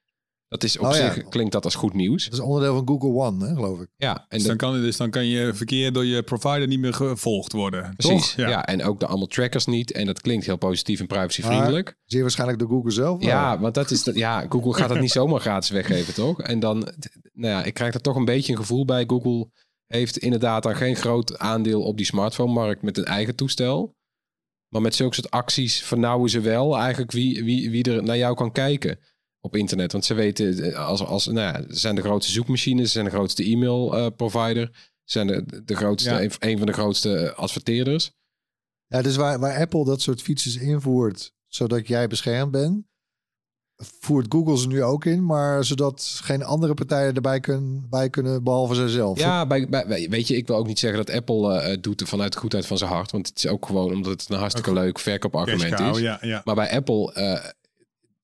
[0.55, 1.13] Dat is op Oh ja.
[1.13, 2.25] zich, klinkt dat als goed nieuws.
[2.25, 3.89] Dat is onderdeel van Google One, hè, geloof ik.
[3.97, 6.79] Ja, en Dus de- dan, kan, dus dan kan je verkeer door je provider niet
[6.79, 7.95] meer gevolgd worden.
[7.97, 8.35] precies.
[8.35, 8.49] Toch?
[8.49, 8.67] Ja.
[8.67, 9.93] en ook de allemaal trackers niet.
[9.93, 11.97] En dat klinkt heel positief en privacyvriendelijk.
[12.05, 13.19] Zeer waarschijnlijk door Google zelf.
[13.19, 13.29] wel.
[13.29, 14.15] Ja, want dat is dat.
[14.15, 16.41] Ja, Google gaat het niet zomaar gratis weggeven, toch?
[16.43, 16.79] En dan,
[17.33, 19.05] nou ja, ik krijg er toch een beetje een gevoel bij.
[19.07, 19.51] Google
[19.87, 23.95] heeft inderdaad dan geen groot aandeel op die smartphone-markt met een eigen toestel.
[24.69, 28.35] Maar met zulke soort acties vernauwen ze wel eigenlijk wie, wie, wie er naar jou
[28.35, 28.99] kan kijken
[29.45, 29.93] op internet.
[29.93, 33.05] Want ze weten, eh, als, als, nou ja, ze zijn de grootste zoekmachines, ze zijn
[33.05, 34.71] de grootste e-mail-provider,
[35.05, 36.23] ze zijn de, de grootste, Ja.
[36.23, 38.13] een, een van de grootste eh, adverteerders.
[38.87, 42.85] Ja, dus waar, waar Apple dat soort fietsers invoert, zodat jij beschermd bent,
[43.77, 48.45] voert Google ze nu ook in, maar zodat geen andere partijen erbij kunnen, bij kunnen,
[48.45, 49.19] behalve zijzelf.
[49.19, 52.03] Ja, bij, bij, weet je, ik wil ook niet zeggen dat Apple eh, het doet
[52.07, 53.11] vanuit de goedheid van zijn hart.
[53.11, 55.99] Want het is ook gewoon omdat het een hartstikke Ook leuk verkoopargument is.
[56.03, 56.41] ja, ja.
[56.45, 57.51] Maar bij Apple eh,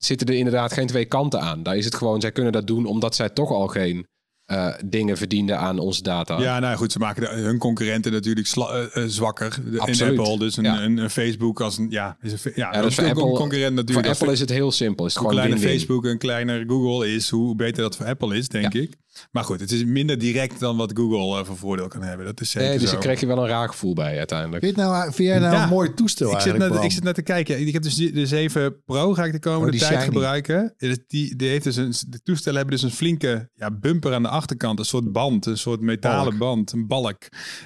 [0.04, 1.62] zitten er inderdaad geen twee kanten aan.
[1.62, 4.06] Daar is het gewoon, zij kunnen dat doen omdat zij toch al geen
[4.44, 6.40] eh, dingen verdienden aan onze data.
[6.40, 9.58] Ja, nou goed, ze maken de- hun concurrenten natuurlijk sla- eh, eh, zwakker.
[9.64, 10.08] De- In.
[10.18, 10.82] Apple, dus een, Ja.
[10.82, 14.06] een, een Facebook als een, ja, is een, ja, dus voor een Apple, concurrent natuurlijk.
[14.06, 15.06] voor Apple is het heel simpel.
[15.06, 15.68] Is het hoe gewoon kleiner.
[15.70, 18.80] Facebook en kleiner Google is, hoe beter dat voor Apple is, denk Ja.
[18.80, 18.94] ik.
[19.30, 22.26] Maar goed, het is minder direct dan wat Google eh, voor voordeel kan hebben.
[22.26, 22.92] Dat is zeker Nee, dus zo.
[22.92, 24.64] daar krijg je wel een raar gevoel bij uiteindelijk.
[24.64, 25.62] Vind, nou, vind jij nou Ja.
[25.62, 26.84] een mooi toestel ik zit, net, Bram?
[26.84, 27.66] ik zit net te kijken.
[27.66, 30.04] Ik heb dus de 7 Pro ga ik de komende Oh, die tijd shiny.
[30.04, 30.74] gebruiken.
[31.06, 34.28] Die, die heeft dus een, de toestellen hebben dus een flinke ja, bumper aan de
[34.28, 34.78] achterkant.
[34.78, 36.38] Een soort band, een soort metalen Balk.
[36.38, 37.22] band, een balk.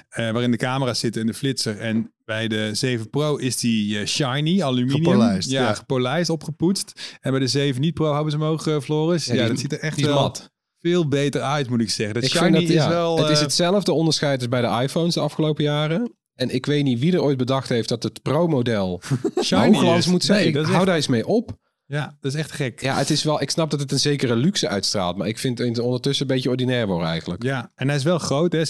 [0.09, 1.77] eh, waarin de camera zit en de flitser.
[1.77, 5.03] En bij de 7 Pro is die eh, shiny, aluminium.
[5.03, 5.73] Gepolijst, ja, ja.
[5.73, 7.17] gepolijst, opgepoetst.
[7.21, 9.25] En bij de 7 niet Pro hebben ze eh, Floris.
[9.25, 10.53] Ja, die- dat ziet er echt wel mat.
[10.91, 12.15] Veel beter uit, moet ik zeggen.
[12.15, 13.17] Dat Ik shiny vind dat, is ja, wel...
[13.17, 16.13] het is eh, hetzelfde onderscheid als bij de iPhones de afgelopen jaren.
[16.35, 19.01] En ik weet niet wie er ooit bedacht heeft dat het Pro-model
[19.43, 20.05] shiny is.
[20.07, 20.39] moet zijn.
[20.39, 21.51] Nee, ik hou echt- daar eens mee op.
[21.87, 22.81] Ja, dat is echt gek.
[22.81, 25.17] Ja, het is wel, ik snap dat het een zekere luxe uitstraalt.
[25.17, 27.43] Maar ik vind het ondertussen een beetje ordinair worden eigenlijk.
[27.43, 28.61] Ja, en hij is wel groot, hè?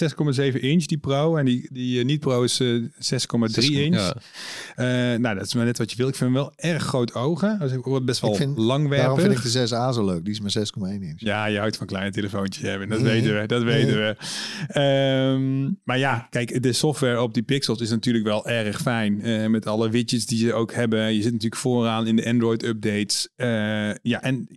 [0.51, 1.35] 6,7 inch, die Pro.
[1.35, 3.95] En die, die eh, niet-Pro is eh, 6,3 inch.
[3.95, 4.15] Ja.
[5.13, 6.07] Eh, nou, dat is maar net wat je wil.
[6.07, 7.59] Ik vind hem wel erg groot ogen.
[7.59, 8.97] Dus ik word best wel Ik vind- langwerpig.
[9.05, 10.23] Daarom vind ik de 6A zo leuk.
[10.25, 11.19] Die is maar 6,1 inch.
[11.21, 12.89] Ja, je houdt van kleine telefoontjes hebben.
[12.89, 13.21] Dat Nee.
[13.21, 13.45] weten we.
[13.47, 14.15] Dat weten we.
[14.67, 19.21] Ehm, maar ja, kijk, de software op die Pixels is natuurlijk wel erg fijn.
[19.21, 21.13] eh, met alle widgets die ze ook hebben.
[21.13, 22.23] Je zit natuurlijk vooraan in de
[23.35, 24.47] Eh, ja, en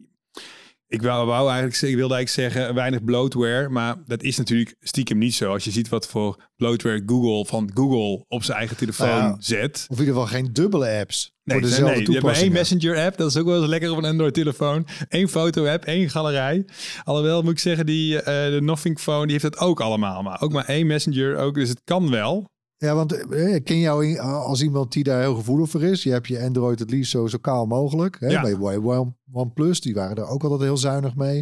[0.89, 3.69] ik wou, wou eigenlijk, ik wilde eigenlijk zeggen weinig bloatware.
[3.69, 5.53] Maar dat is natuurlijk stiekem niet zo.
[5.53, 9.87] Als je ziet wat voor bloatware Google van Google op zijn eigen telefoon Nou zet.
[9.89, 11.33] Of in ieder geval geen dubbele apps.
[11.45, 12.07] Nee, voor dezelfde nee.
[12.07, 12.53] Je hebt maar één.
[12.53, 13.17] Messenger-app.
[13.17, 14.87] Dat is ook wel eens lekker op een Android-telefoon.
[15.09, 16.65] Eén foto-app, één galerij.
[17.05, 20.23] Alhoewel moet ik zeggen, die, eh, de Nothing Phone die heeft dat ook allemaal.
[20.23, 21.55] Maar ook maar één Messenger ook.
[21.55, 22.51] Dus het kan wel.
[22.79, 26.03] Ja, want eh, ik ken jou als iemand die daar heel gevoelig voor is.
[26.03, 28.17] Je hebt je Android het liefst zo, zo kaal mogelijk.
[28.21, 28.27] Hè?
[28.27, 28.43] Ja.
[28.43, 31.37] Bij One- One- OnePlus, die waren er ook altijd heel zuinig mee.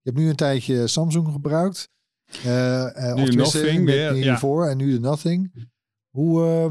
[0.00, 1.90] Je hebt nu een tijdje Samsung gebruikt.
[2.44, 5.52] Eh, eh, Nu of Nothing, met- ja, hiervoor en nu de Nothing.
[6.10, 6.70] Hoe, eh,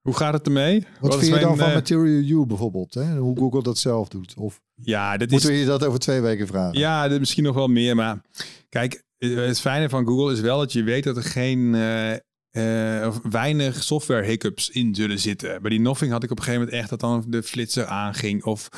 [0.00, 0.86] Hoe gaat het ermee?
[1.00, 2.94] wat is vind je dan van Material U bijvoorbeeld?
[2.94, 3.16] Hè?
[3.18, 4.34] Hoe Google dat zelf doet?
[4.36, 5.32] Of Ja, dat is...
[5.32, 6.78] moeten we je dat over twee weken vragen?
[6.78, 7.94] Ja, dit misschien nog wel meer.
[7.96, 8.20] Maar
[8.68, 11.74] kijk, het fijne van Google is wel dat je weet dat er geen...
[13.06, 15.62] of weinig software hiccups in zullen zitten.
[15.62, 18.44] Bij die Nothing had ik op een gegeven moment echt dat dan de flitser aanging.
[18.44, 18.68] Of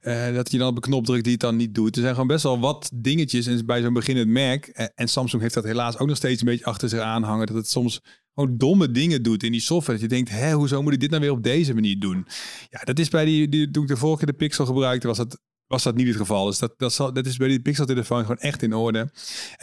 [0.00, 1.96] eh, dat je dan op een knop drukt die het dan niet doet.
[1.96, 3.46] Er zijn gewoon best wel wat dingetjes.
[3.46, 4.66] En bij zo'n beginnend merk.
[4.94, 7.46] en Samsung heeft dat helaas ook nog steeds een beetje achter zich aanhangen.
[7.46, 8.00] Dat het soms
[8.34, 9.98] gewoon domme dingen doet in die software.
[9.98, 12.26] Dat je denkt, hè, hoezo moet ik dit nou weer op deze manier doen?
[12.70, 15.16] Ja, dat is bij die, die toen ik de vorige keer de Pixel gebruikte, was
[15.16, 16.46] dat was dat niet het geval.
[16.46, 18.98] Dus dat, dat, zal, dat is bij die Pixel-telefoon gewoon echt in orde.
[18.98, 19.08] En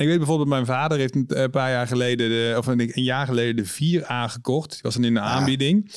[0.03, 3.03] ik weet bijvoorbeeld, mijn vader heeft een eh, paar jaar geleden, de, of een, een
[3.03, 4.69] jaar geleden, de 4A gekocht.
[4.71, 5.91] Die was dan in de aanbieding.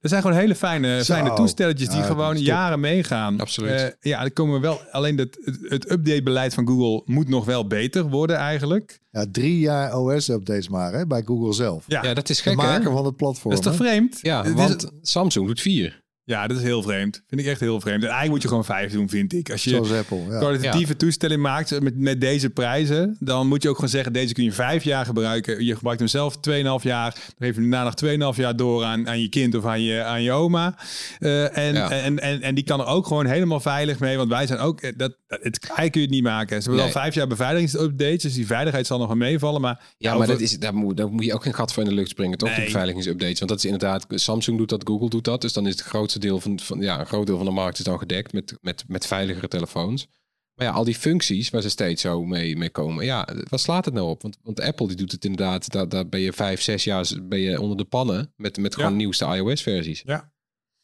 [0.00, 1.14] Er zijn gewoon hele fijne, Zo.
[1.14, 2.44] fijne toestelletjes die Ja, gewoon top.
[2.44, 3.40] jaren meegaan.
[3.40, 3.70] Absoluut.
[3.70, 4.80] Eh, ja, er komen wel.
[4.90, 9.00] Alleen dat, het, het updatebeleid van Google moet nog wel beter worden eigenlijk.
[9.10, 11.84] Ja, drie jaar OS-updates maar hè, bij Google zelf.
[11.86, 12.82] Ja, Ja, dat is De gek hè?
[12.82, 13.54] van het platform.
[13.54, 13.84] dat is toch hè?
[13.84, 14.18] vreemd?
[14.22, 15.99] Ja, want Samsung doet vier.
[16.30, 17.22] Ja, dat is heel vreemd.
[17.28, 17.96] Vind ik echt heel vreemd.
[17.96, 19.50] En eigenlijk moet je gewoon vijf doen, vind ik.
[19.50, 20.22] Als je, Zoals Apple.
[20.28, 20.38] Ja.
[20.38, 24.44] kwalitatieve toestelling maakt met, met deze prijzen, dan moet je ook gewoon zeggen, deze kun
[24.44, 25.64] je vijf jaar gebruiken.
[25.64, 27.14] Je gebruikt hem zelf 2,5 jaar.
[27.14, 30.02] Dan geef je daarna nog 2,5 jaar door aan, aan je kind of aan je,
[30.02, 30.78] aan je oma.
[31.18, 31.90] Eh, en, Ja.
[31.90, 34.80] en, en, en die kan er ook gewoon helemaal veilig mee, want wij zijn ook,
[34.80, 36.48] eh, dat, dat- het, eigenlijk kun je het niet maken.
[36.62, 36.94] Ze hebben Nee.
[36.94, 39.60] al vijf jaar beveiligingsupdates, dus die veiligheid zal nog wel meevallen.
[39.60, 41.88] Maar Ja, maar dat is, daar, moet, daar moet je ook geen gat voor in
[41.88, 42.48] de lucht springen, toch?
[42.48, 42.56] Nee.
[42.58, 43.38] Die beveiligingsupdates.
[43.38, 45.40] Want dat is inderdaad, Samsung doet dat, Google doet dat.
[45.40, 47.78] Dus dan is het grootste deel van, van ja, een groot deel van de markt
[47.78, 50.08] is dan gedekt met, met, met veiligere telefoons.
[50.54, 53.04] Maar ja, al die functies waar ze steeds zo mee, mee komen.
[53.04, 54.22] Ja, wat slaat het nou op?
[54.22, 57.38] Want, want Apple die doet het inderdaad, daar, daar ben je vijf, zes jaar ben
[57.38, 58.96] je onder de pannen met, met gewoon Ja.
[58.96, 60.02] nieuwste iOS-versies.
[60.06, 60.32] Ja.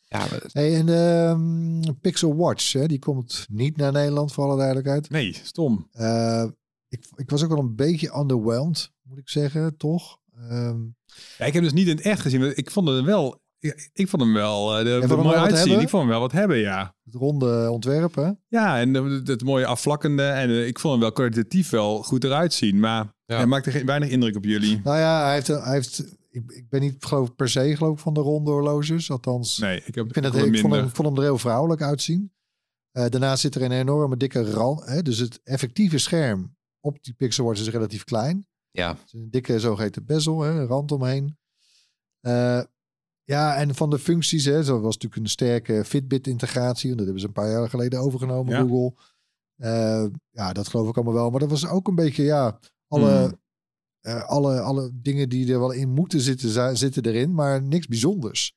[0.04, 1.26] Ja, maar- Hey, en de
[1.84, 5.10] ehm, Pixel Watch, hè, die komt niet naar Nederland, voor alle duidelijkheid.
[5.10, 5.88] nee, stom.
[5.92, 6.44] Eh,
[6.88, 10.18] ik, ik was ook wel een beetje underwhelmed, moet ik zeggen, toch?
[10.48, 10.80] Ehm,
[11.38, 13.90] Ja, ik heb dus niet in het echt gezien, maar ik vond hem wel, ik,
[13.92, 15.58] ik vond hem wel, eh, de, vond de hem mooi wel wat uitzien.
[15.68, 15.82] hebben?
[15.82, 16.94] Ik vond hem wel wat hebben, ja.
[17.04, 18.30] het ronde ontwerp, hè?
[18.48, 20.22] Ja, en het, het mooie afvlakkende.
[20.22, 22.80] En eh, ik vond hem wel kwalitatief wel goed eruit zien.
[22.80, 23.36] Maar Ja.
[23.36, 24.80] hij maakte geen, weinig indruk op jullie.
[24.84, 27.98] Nou ja, hij heeft, hij heeft ik, ik ben niet geloof, per se geloof ik
[28.02, 29.10] van de ronde horloges.
[29.10, 31.82] Althans, Nee, ik heb ik, vind het, ik vond, hem, vond hem er heel vrouwelijk
[31.82, 32.32] uitzien.
[32.90, 34.84] Eh, daarnaast zit er een enorme dikke rand.
[34.86, 38.46] Hè, dus het effectieve scherm op die Pixel Watch is relatief klein.
[38.70, 41.38] ja, Het is een dikke zogeheten bezel, hè, een rand omheen.
[42.20, 42.60] Eh,
[43.26, 46.90] ja, en van de functies, hè, zo was natuurlijk een sterke Fitbit-integratie.
[46.90, 48.60] Dat hebben ze een paar jaar geleden overgenomen, Ja.
[48.60, 48.92] Google.
[49.56, 51.30] Eh, ja, dat geloof ik allemaal wel.
[51.30, 52.58] Maar dat was ook een beetje, ja,
[52.88, 53.40] alle, Hmm.
[54.00, 57.34] eh, alle, alle dingen die er wel in moeten zitten, zitten erin.
[57.34, 58.54] Maar niks bijzonders.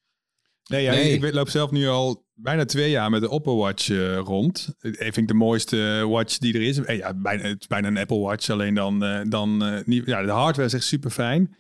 [0.70, 1.12] Nee, ja, Nee.
[1.18, 4.76] ik loop zelf nu al bijna twee jaar met de Apple Watch eh, rond.
[4.80, 6.76] Ik vind de mooiste watch die er is.
[6.98, 10.68] Ja, bijna, het is bijna een Apple Watch, alleen dan, dan niet, ja, de hardware
[10.68, 11.56] is echt super fijn.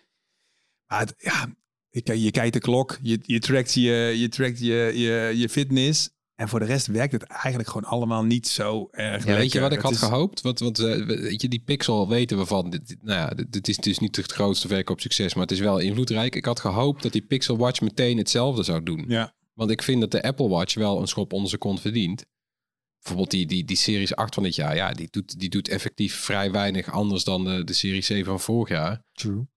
[0.87, 1.47] Maar het, ja,
[1.89, 6.09] je, kijkt- de klok, je, je trackt, je, je, trackt je, je, je fitness.
[6.35, 9.59] En voor de rest werkt het eigenlijk gewoon allemaal niet zo erg Ja, weet je
[9.59, 10.41] wat ik Het had is- gehoopt?
[10.41, 12.69] Want, want eh, weet je, die Pixel weten we van.
[12.69, 16.35] Dit, nou ja, dit, is dus niet het grootste verkoopsucces, maar het is wel invloedrijk.
[16.35, 19.05] Ik had gehoopt dat die Pixel Watch meteen hetzelfde zou doen.
[19.07, 22.25] Ja, Want ik vind dat de Apple Watch wel een schop onder zijn kont verdient.
[22.99, 26.15] Bijvoorbeeld die, die, die Series 8 van dit jaar, ja, die doet, die doet effectief
[26.15, 29.03] vrij weinig anders dan de, de Series 7 van vorig jaar.
[29.13, 29.47] True.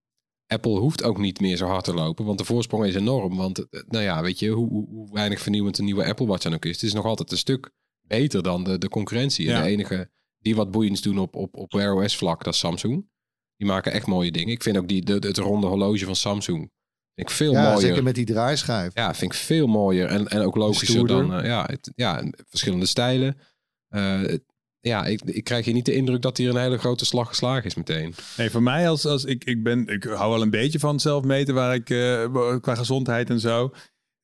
[0.47, 3.35] Apple hoeft ook niet meer zo hard te lopen, want de voorsprong is enorm.
[3.35, 6.53] Want, eh, nou ja, weet je, hoe, hoe, weinig vernieuwend een nieuwe Apple Watch dan
[6.53, 6.71] ook is.
[6.73, 9.51] Het is nog altijd een stuk beter dan de, de concurrentie.
[9.53, 12.59] En de enige die wat boeiends doen op, op, op Wear OS vlak, dat is
[12.59, 13.09] Samsung.
[13.57, 14.53] Die maken echt mooie dingen.
[14.53, 16.57] Ik vind ook die, de, het ronde horloge van Samsung
[17.15, 17.79] vind ik veel Ja, mooier.
[17.79, 18.93] zeker met die draaischijf.
[18.93, 21.27] Ja, vind ik veel mooier en, en ook logischer Stoerder.
[21.27, 21.33] dan...
[21.39, 23.37] eh, ja, het, ja, en verschillende stijlen.
[23.87, 24.43] Eh, het-
[24.83, 27.63] ja, ik, ik krijg hier niet de indruk dat hier een hele grote slag geslagen
[27.65, 28.13] is meteen.
[28.37, 31.23] Nee, voor mij als, als ik, ik ben, ik hou wel een beetje van zelf
[31.23, 33.71] meten waar ik eh, qua gezondheid en zo.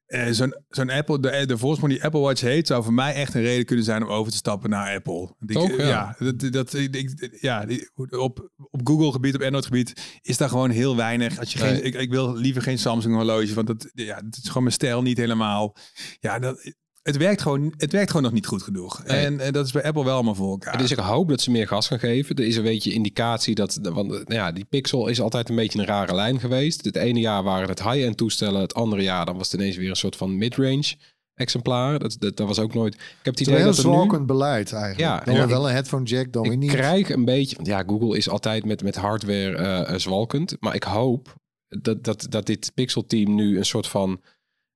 [0.06, 3.34] Eh, zo'n, zo'n Apple, de, de voorsprong die Apple Watch heet, zou voor mij echt
[3.34, 5.14] een reden kunnen zijn om over te stappen naar Apple.
[5.14, 5.78] Want ik- Toch?
[5.78, 5.88] Ja.
[5.88, 7.66] ja, dat, dat, ik, ja
[8.10, 11.40] op, op Google gebied, op Android gebied, is daar gewoon heel weinig.
[11.40, 11.76] Als je Nee.
[11.76, 14.76] geen, ik, ik wil liever geen Samsung horloge, want dat, ja, dat is gewoon mijn
[14.76, 15.76] stijl niet helemaal.
[16.20, 16.74] Ja, dat,
[17.10, 19.04] het, werkt gewoon, het werkt gewoon nog niet goed genoeg.
[19.04, 19.26] Nee.
[19.26, 20.78] En, en dat is bij Apple wel allemaal voor elkaar.
[20.78, 22.36] Dus ik hoop dat ze meer gas gaan geven.
[22.36, 23.80] Er is een beetje indicatie dat...
[23.82, 26.86] Want nou ja, die Pixel is altijd een beetje een rare lijn geweest.
[26.86, 28.62] Het ene jaar waren het high-end toestellen.
[28.62, 30.96] Het andere jaar dan was het ineens weer een soort van mid-range
[31.36, 32.00] exemplaar.
[32.00, 32.94] Dat, dat, dat was ook nooit...
[32.94, 33.96] Ik heb het Het is idee een heel dat er nu...
[33.96, 35.02] zwalkend beleid eigenlijk.
[35.02, 35.48] Ja, dan ja.
[35.48, 36.72] wel een headphone jack, dan weer Ik niet.
[36.72, 37.56] krijg een beetje...
[37.56, 40.56] Want ja, Google is altijd met, met hardware eh, eh, zwalkend.
[40.60, 41.36] Maar ik hoop
[41.68, 44.22] dat, dat, dat dit Pixel-team nu een soort van...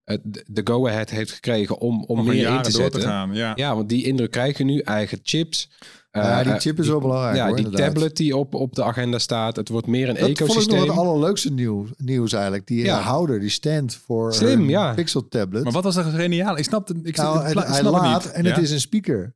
[0.04, 3.00] eh, de de go-ahead heeft gekregen om, om om er meer in te door zetten.
[3.02, 3.34] te gaan.
[3.34, 3.52] Ja.
[3.56, 4.80] Ja, want die indruk krijg je nu.
[4.80, 5.70] Eigen chips.
[6.12, 7.94] ja, die eh, chip is wel belangrijk Ja, hoor, die inderdaad.
[7.94, 9.56] tablet die op, op de agenda staat.
[9.56, 10.80] Het wordt meer een Dat vond ik nog ecosysteem.
[10.82, 12.68] het allerleukste nieuw, nieuws eigenlijk.
[12.68, 13.00] Die Ja.
[13.00, 14.94] houder, die stand voor Slim, ja.
[14.94, 15.64] Pixel tablet.
[15.64, 16.58] Maar wat was er geniaal?
[16.58, 18.34] Ik snap het, ik, nou, het- ik hij snap het laat niet.
[18.34, 18.50] en Ja?
[18.54, 19.36] het is een speaker.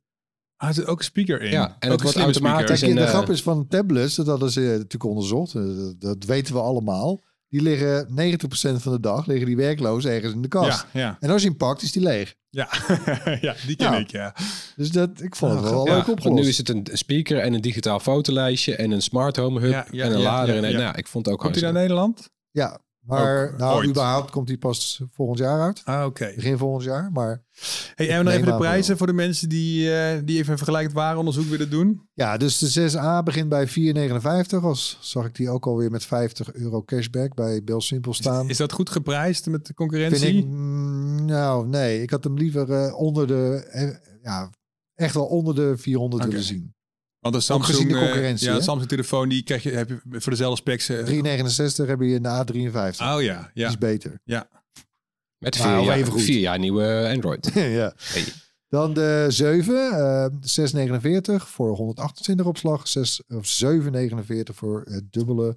[0.56, 1.50] Ah, er zit ook een speaker in.
[1.50, 2.80] Ja, en Ook het wordt automatisch.
[2.80, 5.52] Kijk, en, de eh, grap is van tablets, dat hadden ze natuurlijk onderzocht.
[5.52, 7.20] Dat, dat weten we allemaal.
[7.48, 10.86] Die liggen 90% van de dag liggen die werkloos ergens in de kast.
[10.92, 12.34] Ja, ja, En als je hem pakt, is die leeg.
[12.50, 12.68] ja.
[13.40, 13.96] ja, die ken Ja.
[13.98, 14.34] ik, ja.
[14.76, 16.42] Dus dat, ik vond het Ja, wel Ja, leuk want opgelost.
[16.42, 19.86] nu is het een speaker en een digitaal fotolijstje en een smart home hub Ja,
[19.90, 20.54] ja, en een ja, lader.
[20.54, 20.78] ja, en, ja.
[20.78, 22.30] nou, ik vond het ook Komt hij naar Nederland?
[22.50, 23.88] Ja, maar Ook, nou, ooit.
[23.88, 25.80] überhaupt komt die pas volgend jaar uit.
[25.84, 26.32] Ah, oké.
[26.34, 27.10] Begin volgend jaar.
[27.12, 27.42] Maar
[27.94, 30.56] Hey, en nog neem even de prijzen voor de mensen die, eh, die even een
[30.56, 32.08] vergelijkend waaronderzoek willen doen.
[32.12, 34.62] ja, dus de 6A begint bij 4,59.
[34.64, 38.48] Als zag ik die ook alweer met 50 euro cashback bij Bel Simpel staan.
[38.48, 40.36] Is dat goed geprijsd met de concurrentie?
[40.36, 43.88] Ik, mm, nou nee, ik had hem liever eh, onder de, eh,
[44.22, 44.50] ja,
[44.94, 46.30] echt wel onder de 400 Oké.
[46.30, 46.74] willen zien.
[47.20, 48.58] Want de Samsung, gezien de eh, concurrentie, ja, hè?
[48.58, 50.88] de Samsung telefoon die krijg je, heb je voor dezelfde specs.
[50.88, 52.96] eh, 369 heb je een A53.
[53.14, 53.68] oh ja, Die ja.
[53.68, 54.20] is beter.
[55.38, 56.22] Met Nou, vier, jaar, even goed.
[56.22, 57.50] vier jaar nieuwe Android.
[57.80, 57.92] ja.
[57.96, 58.24] Hey.
[58.68, 62.88] Dan de 7, eh 649 voor 128 opslag.
[62.88, 65.56] 6, of 749 voor eh, dubbele,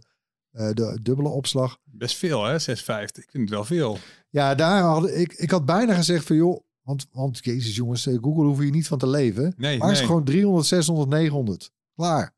[0.52, 1.78] eh, de dubbele opslag.
[1.84, 3.24] Best veel hè, 650.
[3.24, 3.97] Ik vind het wel veel.
[4.30, 8.17] Ja, daar had ik, ik had bijna gezegd van joh, want, want jezus jongens, eh,
[8.22, 9.54] Google hoef je niet van te leven.
[9.58, 10.08] Nee, Maar is nee.
[10.08, 11.72] gewoon 300, 600, 900.
[11.96, 12.34] Klaar.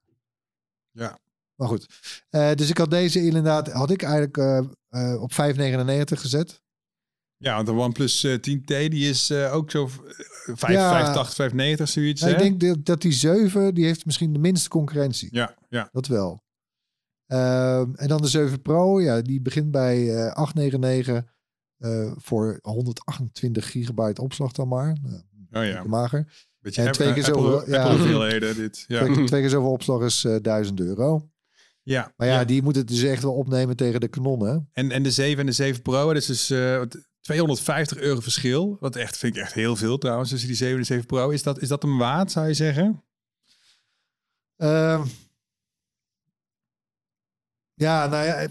[0.91, 1.19] Ja.
[1.55, 1.87] Maar goed.
[2.29, 4.37] Eh, dus ik had deze inderdaad, had ik eigenlijk
[4.89, 6.61] eh, op 5,99 gezet.
[7.37, 10.89] Ja, want de OnePlus eh, 10T die is ook zo eh, 5, Ja.
[10.89, 12.21] 85, 95 zoiets.
[12.21, 15.29] Nou, ik denk dat, dat die 7, die heeft misschien de minste concurrentie.
[15.31, 15.89] Ja, ja.
[15.91, 16.43] Dat wel.
[17.25, 21.32] Ehm, en dan de 7 Pro, ja, die begint bij eh 899
[21.83, 24.97] eh, voor 128 gigabyte opslag dan maar.
[25.01, 25.83] Nou, Oh ja.
[25.83, 26.33] mager.
[26.59, 27.83] Beetje En twee keer Apple, zoveel, ja.
[27.83, 28.85] Apple hoeveelheden dit.
[28.87, 29.03] Ja.
[29.05, 31.29] Twee, twee keer zoveel opslag is eh 1000 euro.
[31.83, 32.13] ja.
[32.17, 32.45] Maar ja, ja.
[32.45, 34.69] die moet het dus echt wel opnemen tegen de kanonnen.
[34.73, 38.19] En, en de 7 en de 7 Pro, dat is dus eh, wat- 250 euro
[38.19, 38.77] verschil.
[38.79, 41.29] Wat echt, vind ik echt heel veel trouwens, tussen die 7 en de 7 Pro.
[41.29, 43.03] Is dat, is dat een waard, zou je zeggen?
[44.57, 45.03] Ehm,
[47.73, 48.47] ja, nou ja,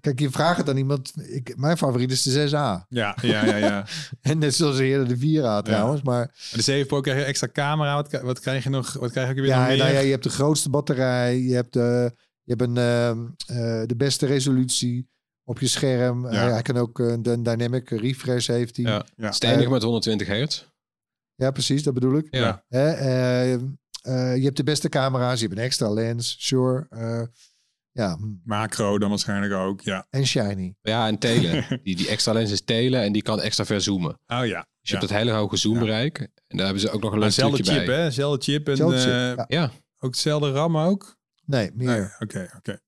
[0.00, 1.12] kijk, je vraagt het aan iemand.
[1.28, 2.52] Ik, mijn favoriet is de 6A.
[2.52, 3.56] Ja, ja, ja.
[3.56, 3.86] ja.
[4.20, 6.02] En net zoals eerder de 4A trouwens.
[6.02, 7.94] Maar Maar de 7 Pro krijg je extra camera.
[7.94, 8.92] Wat, wat krijg je nog?
[8.92, 9.76] Wat krijg je weer ja, nog meer?
[9.76, 11.38] nou ja, je hebt de grootste batterij.
[11.38, 15.08] Je hebt, de, je hebt een, ehm, eh, de beste resolutie
[15.50, 16.30] op je scherm.
[16.30, 16.46] Ja.
[16.46, 18.84] Eh, hij kan ook een een dynamic refresh heeft hij.
[18.84, 18.92] Ja.
[18.92, 19.04] Ja.
[19.16, 19.32] Ja.
[19.32, 20.64] Steenig met 120 hertz.
[21.36, 22.26] precies, dat bedoel ik.
[22.30, 22.64] Ja.
[22.68, 25.40] Hè, eh, eh, je hebt de beste camera's.
[25.40, 26.86] Je hebt een extra lens, sure.
[27.92, 28.18] Ja.
[28.44, 30.06] Macro dan waarschijnlijk ook, ja.
[30.10, 30.74] en shiny.
[30.82, 31.64] Ja, en telen.
[31.82, 34.10] die, die extra lens is telen en die kan extra ver zoomen.
[34.10, 34.38] Oh ja.
[34.46, 34.64] Dus ja.
[34.80, 36.18] je hebt dat hele hoge zoombereik.
[36.18, 37.96] En daar hebben ze ook nog een leuk Dezelfde trucje chip, bij.
[37.98, 38.04] hè?
[38.04, 38.68] Dezelfde chip.
[38.68, 39.44] En Zelfde chip, eh, ja.
[39.48, 41.16] Ja, ook dezelfde RAM ook?
[41.44, 42.16] Nee, meer.
[42.18, 42.80] Oké, oké.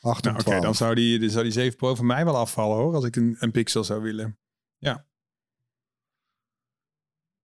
[0.00, 0.62] 8 Nou, en oké, 12.
[0.62, 3.16] dan zou die, dan zou die 7 Pro voor mij wel afvallen hoor, als ik
[3.16, 4.38] een, een Pixel zou willen.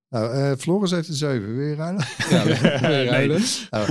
[0.09, 1.55] Nou, eh, Floris heeft een 7.
[1.57, 2.05] Wil je ruilen?
[2.31, 2.45] Ja,
[2.89, 3.41] weer ruilen.
[3.71, 3.89] Oh.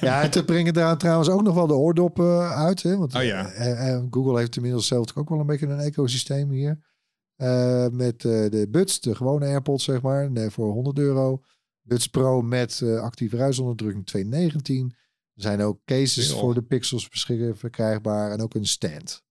[0.00, 2.82] Ja, en te brengen daar trouwens ook nog wel de oordoppen uit.
[2.82, 2.96] Hè?
[2.96, 3.50] Want Oh ja.
[3.50, 6.78] eh, eh, Google heeft inmiddels zelf ook wel een beetje een ecosysteem hier.
[7.36, 11.42] Eh, met eh, de Buds, de gewone AirPods, zeg maar, nee, voor 100 euro.
[11.82, 14.94] Buds Pro met eh, actieve ruisonderdrukking 219.
[15.34, 19.22] Er zijn ook cases voor de Pixels beschikbaar verkrijgbaar en ook een stand.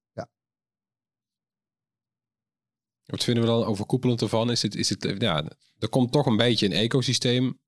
[3.07, 4.51] Wat vinden we dan overkoepelend ervan?
[4.51, 5.43] Is het, is het, ja,
[5.79, 7.59] er komt toch een beetje een ecosysteem.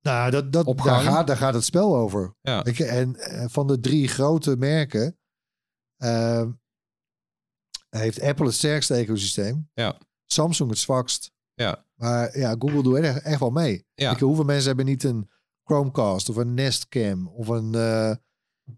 [0.00, 2.36] Nou, dat, dat, daar, gaat, daar gaat het spel over.
[2.40, 5.18] Ja, je, en eh, van de drie grote merken
[5.96, 6.50] ehm,
[7.88, 9.70] heeft Apple het sterkste ecosysteem.
[9.74, 9.98] Ja.
[10.26, 11.32] Samsung het zwakst.
[11.54, 11.86] Ja.
[11.94, 13.86] Maar ja, Google doet echt, echt wel mee.
[13.94, 14.14] Ja.
[14.18, 15.30] Je, hoeveel mensen hebben niet een
[15.64, 18.14] Chromecast of een Nest Cam of een eh,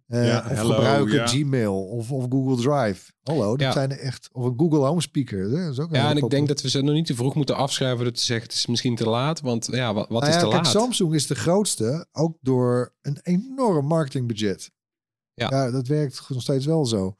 [0.06, 1.26] eh, Ja, of hello, gebruiken ja.
[1.26, 3.12] Gmail of, of Google Drive.
[3.22, 3.72] Hallo, dat Ja.
[3.72, 5.50] zijn er echt of een Google Home Speaker.
[5.50, 7.34] Dat is ook ja en ik pop- denk dat we ze nog niet te vroeg
[7.34, 9.40] moeten afschrijven door te zeggen het is misschien te laat.
[9.40, 10.66] Want ja, wat, wat Nou is te kijk, laat?
[10.72, 14.70] Samsung is de grootste, ook door een enorm marketingbudget.
[15.34, 15.70] Ja.
[15.70, 17.16] dat werkt nog steeds wel zo.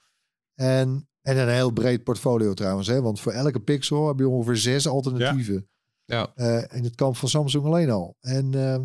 [0.55, 3.03] En, en een heel breed portfolio trouwens, hè?
[3.03, 5.69] want voor elke pixel heb je ongeveer zes alternatieven.
[6.05, 6.33] Ja.
[6.35, 8.17] Eh, in het kamp van Samsung alleen al.
[8.21, 8.83] En ehm,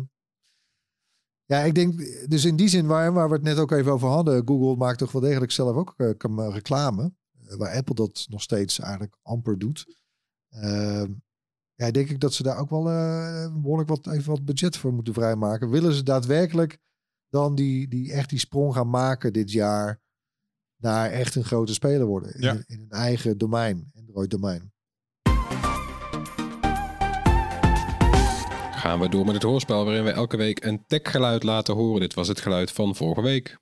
[1.52, 1.98] ja, ik denk,
[2.30, 4.98] dus in die zin waar, waar we het net ook even over hadden, Google maakt
[4.98, 7.12] toch wel degelijk zelf ook eh, kam- reclame.
[7.46, 9.86] eh, waar Apple dat nog steeds eigenlijk amper doet.
[10.48, 11.12] Ehm,
[11.74, 14.92] ja, denk ik dat ze daar ook wel eh, behoorlijk wat, even wat budget voor
[14.92, 15.70] moeten vrijmaken.
[15.70, 16.78] Willen ze daadwerkelijk
[17.28, 20.00] dan die, die echt die sprong gaan maken dit jaar
[20.76, 22.62] naar echt een grote speler worden in, Ja.
[22.66, 24.71] in een eigen domein, Android domein.
[28.82, 32.00] Gaan we door met het hoorspel waarin we elke week een techgeluid laten horen.
[32.00, 33.58] Dit was het geluid van vorige week.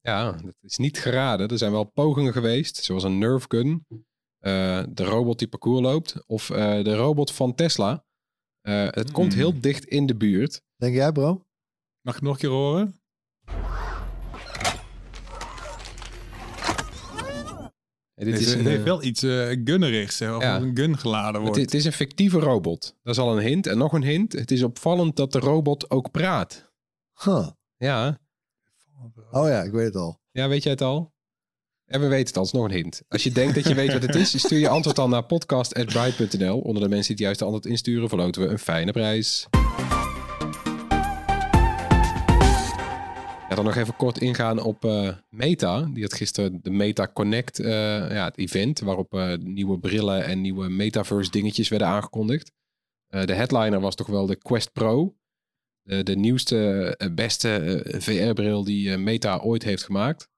[0.00, 1.48] Ja, dat is niet geraden.
[1.48, 3.86] Er zijn wel pogingen geweest, zoals een Nerf gun,
[4.38, 8.04] eh, de robot die parcours loopt, of eh, de robot van Tesla.
[8.60, 9.40] Eh, het komt Hmm.
[9.40, 10.62] heel dicht in de buurt.
[10.76, 11.44] Denk jij, bro?
[12.00, 13.00] Mag ik het nog een keer horen?
[18.24, 20.54] Dit Het, is is, een, het heeft eh, wel iets uh, gunnerigs, hè, of Ja.
[20.54, 21.56] als een gun geladen het, wordt.
[21.56, 22.96] het is een fictieve robot.
[23.02, 23.66] Dat is al een hint.
[23.66, 24.32] En nog een hint.
[24.32, 26.72] Het is opvallend dat de robot ook praat.
[27.24, 27.48] Huh.
[27.76, 28.18] Ja,
[29.30, 30.20] Oh ja, ik weet het al.
[30.30, 31.12] Ja, weet jij het al?
[31.84, 33.02] En we weten het al, het is nog een hint.
[33.08, 36.58] Als je denkt dat je weet wat het is, stuur je antwoord dan naar podcast.bright.nl.
[36.60, 39.46] Onder de mensen die het juiste antwoord insturen, verloten we een fijne prijs.
[43.54, 45.80] Ja, dan nog even kort ingaan op eh, Meta.
[45.92, 47.70] Die had gisteren de Meta Connect, eh,
[48.10, 52.52] ja, het event, waarop eh, nieuwe brillen en nieuwe metaverse dingetjes werden aangekondigd.
[53.08, 55.16] De headliner was toch wel de Quest Pro.
[55.82, 60.28] De, de nieuwste, beste VR-bril die Meta ooit heeft gemaakt.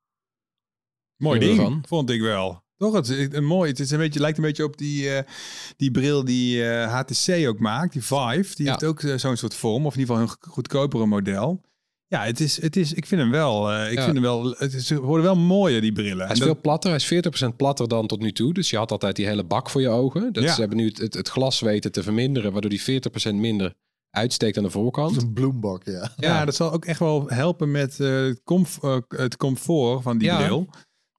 [1.16, 1.84] Mooi ding, ervan?
[1.88, 2.62] vond ik wel.
[2.76, 3.70] Toch, het is een mooi.
[3.70, 5.10] Het is een beetje, lijkt een beetje op die,
[5.76, 8.54] die bril die HTC ook maakt, die Vive.
[8.54, 8.70] Die Ja.
[8.70, 11.62] heeft ook zo'n soort vorm, of in ieder geval een goedkopere model.
[12.08, 14.02] Ja, het is, het is, ik vind hem wel, eh, ik Ja.
[14.02, 16.16] vind hem wel, het is, ze worden wel mooier, die brillen.
[16.16, 16.90] Hij En is dat- veel platter.
[16.90, 18.52] Hij is 40% platter dan tot nu toe.
[18.54, 20.32] Dus je had altijd die hele bak voor je ogen.
[20.32, 20.52] Dat Ja.
[20.54, 23.74] Ze hebben nu het, het, het glas weten te verminderen, waardoor die 40% minder
[24.10, 25.22] uitsteekt aan de voorkant.
[25.22, 26.10] Een bloembak, ja.
[26.16, 26.44] ja.
[26.44, 30.36] dat zal ook echt wel helpen met eh, het, comf- het comfort van die Ja.
[30.44, 30.66] bril.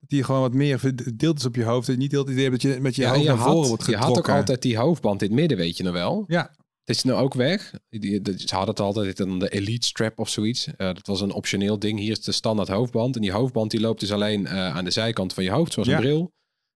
[0.00, 1.86] Dat die gewoon wat meer verdeeld is op je hoofd.
[1.86, 3.68] Je niet altijd het idee hebt dat je met je Ja, hoofd je, naar voren
[3.68, 4.06] wordt je getrokken.
[4.06, 6.24] had ook altijd die hoofdband in het midden, weet je nog wel.
[6.26, 6.50] Ja,
[6.88, 7.72] Het is nu ook weg.
[7.88, 10.66] Die, die- ze hadden het altijd dan de Elite Strap of zoiets.
[10.66, 11.98] Eh, dat was een optioneel ding.
[11.98, 13.14] Hier is de standaard hoofdband.
[13.16, 15.88] En die hoofdband die loopt dus alleen eh, aan de zijkant van je hoofd, zoals
[15.88, 15.94] Ja.
[15.94, 16.32] een bril.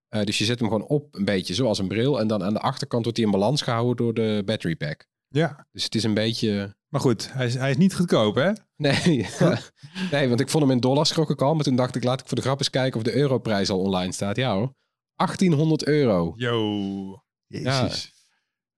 [0.09, 2.21] Eh, dus je zet hem gewoon op, een beetje zoals een bril.
[2.21, 5.07] En dan aan de achterkant wordt hij in balans gehouden door de battery pack.
[5.29, 5.67] ja.
[5.71, 6.77] Dus het is een beetje...
[6.89, 8.51] Maar goed, hij is, hij is niet goedkoop, hè?
[8.77, 9.27] Nee,
[10.11, 11.55] nee, want ik vond hem in dollars schrok ik al.
[11.55, 13.81] Maar toen dacht ik, laat ik voor de grap eens kijken of de europrijs al
[13.81, 14.37] online staat.
[14.37, 14.75] Ja hoor,
[15.17, 16.33] 1800 euro.
[16.37, 17.23] Yo.
[17.47, 18.12] Jezus.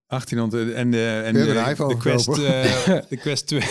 [0.06, 3.60] 1800 en de, en de, een iPhone de Quest, eh, de Quest 2.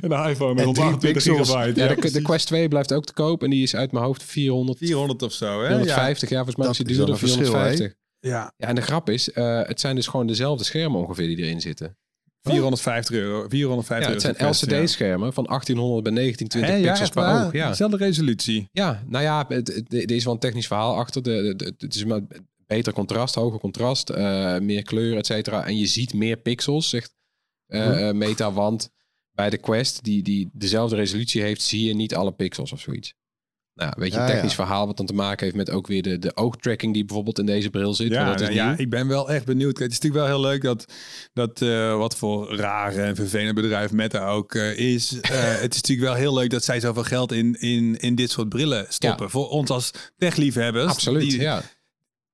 [0.00, 1.48] een iPhone met En drie 128 pixels.
[1.48, 1.80] gigabyte.
[1.80, 2.22] Ja, Ja, de, de.
[2.22, 3.42] Quest 2 blijft ook te koop.
[3.42, 5.66] En die is uit mijn hoofd 400, 400 of zo, hè?
[5.66, 6.28] 450.
[6.28, 7.94] Ja, volgens mij Dat is die duurder, een verschil, 450.
[8.20, 8.52] Ja, ja.
[8.56, 11.60] Ja, en de grap is, eh, het zijn dus gewoon dezelfde schermen ongeveer die erin
[11.60, 11.96] zitten.
[12.42, 13.48] 450 euro.
[13.48, 14.78] 450 Ja, het zijn ja.
[14.80, 17.46] LCD-schermen van 1800 bij 1920 Hè, ja, pixels echt per waar?
[17.46, 17.52] oog.
[17.52, 17.68] Ja.
[17.68, 18.68] Dezelfde resolutie.
[18.72, 21.22] ja, nou ja, er is wel een technisch verhaal achter.
[21.22, 22.20] De, de, de- het is maar
[22.66, 25.66] beter contrast, hoger contrast, eh, meer kleur, et cetera.
[25.66, 27.14] En je ziet meer pixels, zegt
[27.66, 28.52] eh, eh, Meta.
[28.52, 28.90] Want
[29.30, 33.14] bij de Quest, die, die dezelfde resolutie heeft, zie je niet alle pixels of zoiets.
[33.74, 34.64] Nou, weet je, een technisch ja.
[34.64, 37.46] verhaal wat dan te maken heeft met ook weer de, de oogtracking die bijvoorbeeld in
[37.46, 38.12] deze bril zit.
[38.12, 39.72] Ja, dat is nou ja, ik ben wel echt benieuwd.
[39.72, 40.92] Kijk, het is natuurlijk wel heel leuk dat,
[41.32, 41.58] dat
[41.98, 45.10] wat voor rare en vervelende bedrijf Meta ook is.
[45.64, 48.48] Het is natuurlijk wel heel leuk dat zij zoveel geld in, in, in dit soort
[48.48, 49.30] brillen stoppen.
[49.30, 50.90] Voor ons als techliefhebbers.
[50.90, 51.62] Absoluut, die, ja.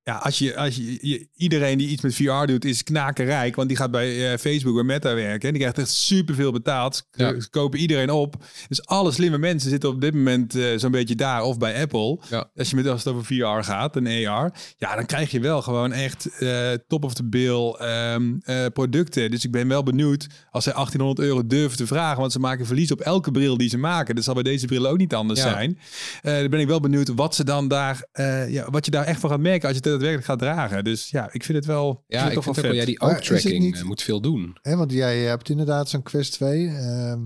[0.03, 3.57] Ja, als je, als je, je- iedereen die iets met VR doet, is knakenrijk.
[3.57, 5.47] Want die gaat bij eh, Facebook, bij Meta werken.
[5.49, 7.07] En die krijgt echt superveel betaald.
[7.11, 7.41] Ja.
[7.41, 8.35] Ze kopen iedereen op.
[8.69, 12.19] Dus alle slimme mensen zitten op dit moment eh, zo'n beetje daar of bij Apple.
[12.31, 12.51] Ja.
[12.57, 14.53] Als je met als het over VR gaat en AR.
[14.79, 19.31] Ja, dan krijg je wel gewoon echt eh, top of the bill ehm, eh, producten.
[19.31, 22.21] Dus ik ben wel benieuwd als zij 1800 euro durven te vragen.
[22.21, 24.15] Want ze maken verlies op elke bril die ze maken.
[24.15, 25.51] Dat zal bij deze bril ook niet anders Ja.
[25.51, 25.79] zijn.
[26.23, 28.05] Dan ben ik wel benieuwd wat ze dan daar,
[28.49, 30.85] ja, wat je daar echt van gaat merken als je het daadwerkelijk gaat dragen.
[30.85, 32.05] Dus ja, ik vind het wel.
[32.07, 34.03] Ja, ik vind ook wel, ja, die Maar oog is het tracking niet- eh, moet
[34.03, 34.57] veel doen.
[34.63, 36.67] Hè, want jij hebt inderdaad zo'n Quest 2.
[36.69, 37.21] ehm,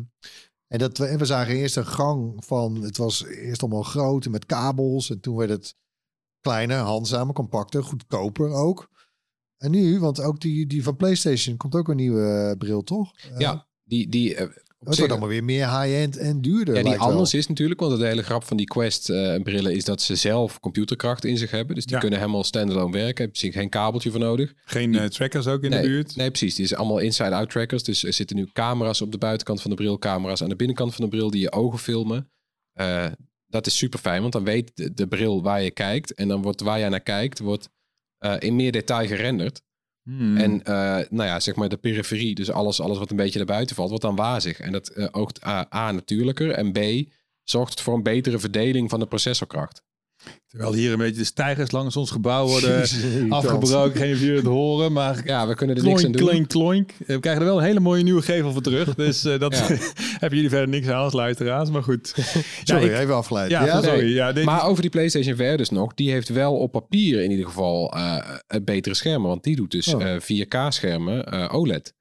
[0.67, 2.83] en, dat, we- en we zagen eerst een gang van...
[2.83, 5.11] Het was eerst allemaal groot en met kabels.
[5.11, 5.77] En toen werd het
[6.41, 8.89] kleiner, handzamer, compacter, goedkoper ook.
[9.57, 13.13] En nu, want ook die, die van PlayStation komt ook een nieuwe eh, bril, toch?
[13.19, 14.49] Eh, Ja, die, die, eh,
[14.85, 16.75] Het wordt allemaal weer meer high-end en duurder.
[16.77, 17.01] ja, die wel.
[17.01, 20.61] anders is natuurlijk, want de hele grap van die Quest eh, is dat ze zelf
[20.61, 21.75] computerkracht in zich hebben.
[21.75, 22.01] Dus die Ja.
[22.01, 23.25] kunnen helemaal standalone werken.
[23.25, 24.53] Heb je geen kabeltje voor nodig.
[24.65, 26.17] Geen eh, trackers ook in nee, de buurt.
[26.17, 26.55] Nee, precies.
[26.55, 27.83] Die is allemaal inside-out trackers.
[27.83, 30.95] Dus er zitten nu camera's op de buitenkant van de bril, camera's aan de binnenkant
[30.95, 32.31] van de bril die je ogen filmen.
[32.73, 33.07] Eh,
[33.47, 36.15] dat is super fijn, want dan weet de, de bril waar je kijkt.
[36.15, 37.69] En dan wordt waar jij naar kijkt, wordt
[38.39, 39.63] in meer detail gerenderd.
[40.05, 40.37] Hmm.
[40.37, 40.75] En eh,
[41.11, 43.89] nou ja, zeg maar de periferie, dus alles, alles wat een beetje naar buiten valt,
[43.89, 44.61] wordt dan wazig.
[44.61, 47.11] En dat eh, oogt A, A natuurlijker en B
[47.43, 49.84] zorgt voor een betere verdeling van de processorkracht.
[50.47, 52.81] Terwijl hier een beetje de stijgers langs ons gebouw worden
[53.29, 54.01] afgebroken.
[54.01, 56.27] Geen of jullie het horen, maar Ja, we kunnen er niks aan doen.
[56.27, 56.93] kloink, kloink.
[57.07, 58.95] We krijgen er wel een hele mooie nieuwe gevel voor terug.
[58.95, 59.67] Dus eh, dat Ja.
[60.21, 61.71] hebben jullie verder niks aan als luisteraars.
[61.71, 62.13] Maar goed.
[62.65, 63.51] Sorry, ja, ik- even afgeleid.
[63.51, 64.01] ja, Ja, sorry.
[64.01, 64.13] nee.
[64.13, 67.31] Ja, dit- Maar over die PlayStation VR dus nog, die heeft wel op papier in
[67.31, 69.29] ieder geval eh het betere schermen.
[69.29, 70.03] Want die doet dus Oh.
[70.05, 71.95] eh 4K-schermen eh, OLED.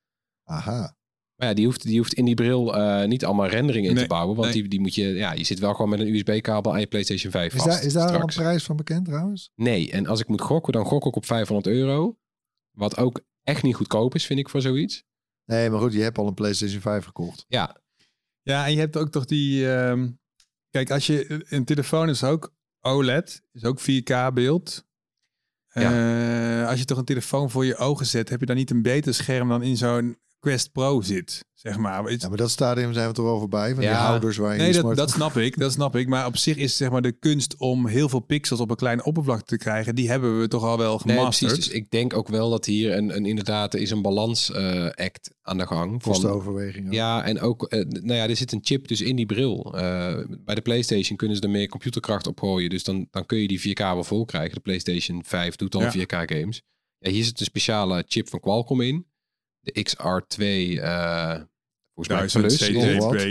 [0.43, 0.95] Aha.
[1.43, 4.01] Maar ja, die hoeft, die hoeft in die bril eh, niet allemaal rendering in Nee,
[4.01, 4.35] te bouwen.
[4.35, 4.61] Want nee.
[4.61, 7.31] die, die moet je, ja, je zit wel gewoon met een USB-kabel aan je PlayStation
[7.31, 7.75] 5 Is vast.
[7.75, 9.51] daar, is daar een prijs van bekend trouwens?
[9.55, 12.17] Nee, en als ik moet gokken, dan gok ik op 500 euro.
[12.71, 15.03] Wat ook echt niet goedkoop is, vind ik, voor zoiets.
[15.45, 17.45] Nee, maar goed, je hebt al een PlayStation 5 gekocht.
[17.47, 17.81] Ja,
[18.41, 19.71] Ja, en je hebt ook toch die...
[19.73, 20.09] ehm,
[20.69, 21.43] kijk, als je...
[21.49, 23.41] Een telefoon is ook OLED.
[23.51, 24.85] Is ook 4K beeld.
[25.67, 28.29] Eh, als je toch een telefoon voor je ogen zet...
[28.29, 32.11] heb je dan niet een beter scherm dan in zo'n Quest Pro zit, zeg maar.
[32.11, 33.69] Ja, maar dat stadium zijn we toch wel voorbij.
[33.69, 34.05] Van die Ja.
[34.05, 35.57] houders waar je Nee, je dat, snap ik.
[35.59, 36.07] Dat snap ik.
[36.07, 39.03] Maar op zich is zeg maar de kunst om heel veel pixels op een kleine
[39.03, 39.95] oppervlakte te krijgen.
[39.95, 41.51] Die hebben we toch al wel nee, gemasterd.
[41.51, 41.65] precies.
[41.69, 44.85] Dus ik denk ook wel dat hier een, een inderdaad er is een balans eh,
[44.85, 45.89] act aan de gang.
[46.03, 46.87] Van, Kostenoverweging.
[46.87, 46.93] ook.
[46.93, 49.73] ja, en ook, eh, nou ja, er zit een chip dus in die bril.
[49.77, 50.15] Eh,
[50.45, 52.69] bij de PlayStation kunnen ze er meer computerkracht op gooien.
[52.69, 54.53] Dus dan, dan kun je die 4K wel vol krijgen.
[54.55, 55.91] De PlayStation 5 doet al Ja.
[55.91, 56.61] 4K games.
[56.97, 59.05] Ja, hier zit een speciale chip van Qualcomm in.
[59.63, 60.43] De XR2,
[60.83, 61.41] eh
[61.95, 62.57] volgens mij Plus.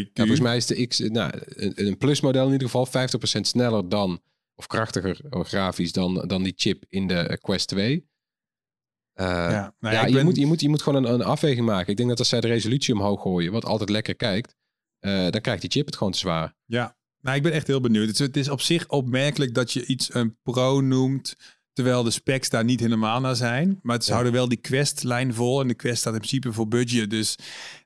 [0.03, 3.41] Ja, volgens mij is de X, nou, een, een Plus model in ieder geval 50%
[3.41, 4.23] sneller dan,
[4.55, 8.11] of krachtiger eh, grafisch dan, dan die chip in de eh, Quest 2.
[9.13, 11.13] Eh, Ja, nou ja, ja, ik je, ben- moet, je, moet, je moet gewoon een,
[11.13, 11.91] een afweging maken.
[11.91, 14.57] Ik denk dat als zij de resolutie omhoog gooien, wat altijd lekker kijkt,
[15.01, 16.55] dan krijgt die chip het gewoon te zwaar.
[16.65, 18.07] Ja, nou, ik ben echt heel benieuwd.
[18.07, 21.37] Het is, het is op zich opmerkelijk dat je iets een pro noemt,
[21.73, 23.79] terwijl de specs daar niet helemaal naar zijn.
[23.83, 24.13] Maar Ja.
[24.13, 27.11] houden wel die Quest-lijn vol en de Quest staat in principe voor budget.
[27.11, 27.37] Dus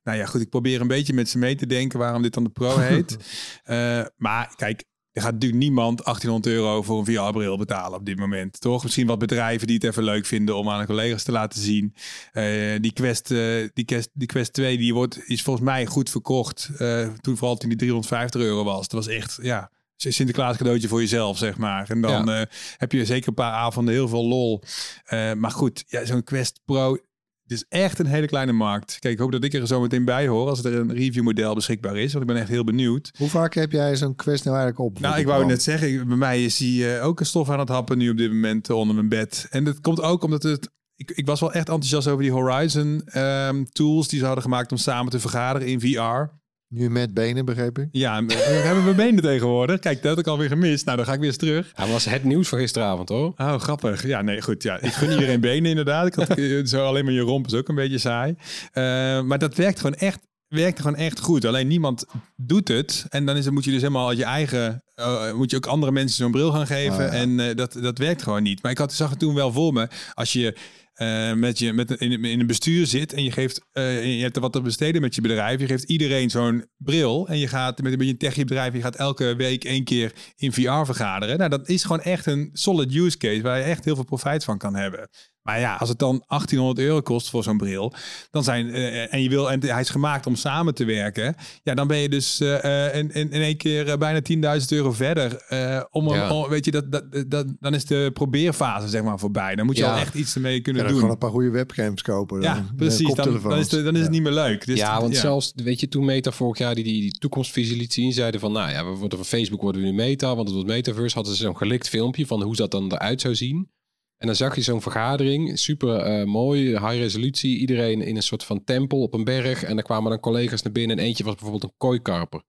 [0.04, 2.44] nou ja, goed, ik probeer een beetje met ze mee te denken waarom dit dan
[2.44, 3.16] de Pro heet.
[3.64, 8.18] Eh, maar kijk, er gaat natuurlijk niemand 1800 euro voor een VR-bril betalen op dit
[8.18, 8.82] moment, toch?
[8.82, 11.94] Misschien wat bedrijven die het even leuk vinden om aan hun collega's te laten zien.
[12.32, 12.44] Eh,
[12.80, 16.70] die, Quest, eh, die, Quest, die Quest 2 die wordt, is volgens mij goed verkocht.
[16.78, 18.88] eh, toen vooral toen die 350 euro was.
[18.88, 21.90] Dat was echt, ja, Sinterklaas cadeautje voor jezelf, zeg maar.
[21.90, 22.42] En dan eh,
[22.76, 24.62] heb je zeker een paar avonden heel veel lol.
[25.04, 26.98] Eh, maar goed, ja, zo'n Quest Pro...
[27.42, 28.98] Het is echt een hele kleine markt.
[28.98, 31.96] Kijk, ik hoop dat ik er zo meteen bij hoor als er een reviewmodel beschikbaar
[31.96, 32.12] is.
[32.12, 33.10] Want ik ben echt heel benieuwd.
[33.18, 35.00] Hoe vaak heb jij zo'n quest nou eigenlijk op?
[35.00, 37.68] Nou, ik wou net zeggen, bij mij is hij eh, ook een stof aan het
[37.68, 39.46] happen nu op dit moment onder mijn bed.
[39.50, 40.70] En dat komt ook omdat het...
[40.94, 44.72] Ik, ik was wel echt enthousiast over die Horizon ehm, tools die ze hadden gemaakt
[44.72, 46.34] om samen te vergaderen in VR.
[46.68, 47.88] Nu met benen, begreep ik.
[47.92, 49.80] Ja, eh, hebben we benen tegenwoordig.
[49.80, 50.84] Kijk, dat had ik alweer gemist.
[50.84, 51.70] Nou, dan ga ik weer eens terug.
[51.74, 53.32] Hij was het nieuws van gisteravond hoor.
[53.36, 54.06] Oh, grappig.
[54.06, 54.62] Ja, nee, goed.
[54.62, 56.06] Ja, ik gun iedereen benen inderdaad.
[56.06, 58.34] Ik had eh, zo alleen maar je romp is ook een beetje saai.
[58.72, 58.82] Eh,
[59.22, 61.44] maar dat werkt gewoon echt, werkt gewoon echt goed.
[61.44, 62.04] Alleen niemand
[62.36, 63.06] doet het.
[63.08, 64.82] En dan is het, moet je dus helemaal je eigen...
[64.94, 67.06] eh, moet je ook andere mensen zo'n bril gaan geven.
[67.06, 67.18] Ah, ja.
[67.20, 68.62] En eh, dat, dat werkt gewoon niet.
[68.62, 69.88] Maar ik had, zag het toen wel voor me.
[70.14, 70.56] Als je...
[70.96, 74.36] eh, met je met, in, in een bestuur zit en je geeft eh, je hebt
[74.36, 75.60] er wat te besteden met je bedrijf.
[75.60, 78.72] Je geeft iedereen zo'n bril en je gaat met een beetje een techie bedrijf.
[78.72, 81.38] Je gaat elke week één keer in VR vergaderen.
[81.38, 84.44] Nou, dat is gewoon echt een solid use case waar je echt heel veel profijt
[84.44, 85.08] van kan hebben.
[85.46, 87.92] Maar ja, als het dan 1800 euro kost voor zo'n bril,
[88.30, 91.74] dan zijn eh, en je wil en hij is gemaakt om samen te werken, ja,
[91.74, 94.20] dan ben je dus eh, eh, in, in, in één keer eh, bijna
[94.60, 95.36] 10.000 euro verder.
[95.48, 96.48] eh, om, Ja.
[96.48, 99.54] weet je, dat, dat, dat, dan is de probeerfase zeg maar voorbij.
[99.56, 99.92] Dan moet je Ja.
[99.92, 101.00] al echt iets ermee Je kunnen kan doen.
[101.00, 102.40] gewoon een paar goede webcams kopen.
[102.40, 102.62] ja, dan.
[102.64, 103.14] Eh, precies.
[103.14, 104.12] Dan, is, de- dan is het Ja.
[104.14, 104.66] niet meer leuk.
[104.66, 105.20] Dus ja, want ja.
[105.20, 108.52] zelfs, weet je, toen Meta vorig jaar die, die, die toekomstvisie liet zien, zeiden van,
[108.52, 111.34] nou ja, we worden van Facebook worden we nu Meta, want het wordt Metaverse, hadden
[111.34, 113.68] ze zo'n gelikt filmpje van hoe dat dan eruit zou zien.
[114.16, 118.44] En dan zag je zo'n vergadering, super eh, mooi, high resolutie, iedereen in een soort
[118.44, 119.62] van tempel op een berg.
[119.62, 122.42] En daar kwamen dan collega's naar binnen en eentje was bijvoorbeeld een kooikarper.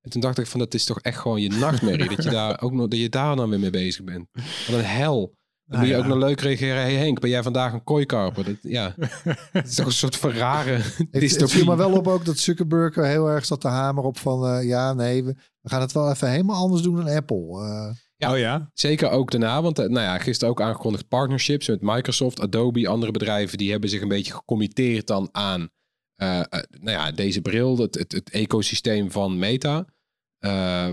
[0.00, 2.60] En toen dacht ik van, dat is toch echt gewoon je nachtmerrie, dat je daar
[2.62, 4.28] ook nog, dat je daar dan weer mee bezig bent.
[4.32, 5.34] Wat een hel.
[5.66, 5.98] Dan Nou moet je ja.
[5.98, 6.82] ook nog leuk reageren.
[6.82, 8.44] Hey Henk, ben jij vandaag een kooikarper?
[8.44, 8.94] Dat, ja,
[9.52, 11.54] het is toch een soort van rare Het, het dystopie.
[11.54, 14.46] viel me wel op ook dat Zuckerberg er heel erg zat te hamer op van...
[14.46, 17.64] eh, ja, nee, we, we gaan het wel even helemaal anders doen dan Apple.
[17.64, 18.32] Eh, Ja.
[18.32, 18.70] Oh ja?
[18.74, 23.12] Zeker ook daarna, want eh, nou ja, gisteren ook aangekondigd partnerships met Microsoft, Adobe, andere
[23.12, 25.68] bedrijven, die hebben zich een beetje gecommitteerd dan aan
[26.14, 29.86] eh, eh, nou ja, deze bril, het, het, het ecosysteem van Meta.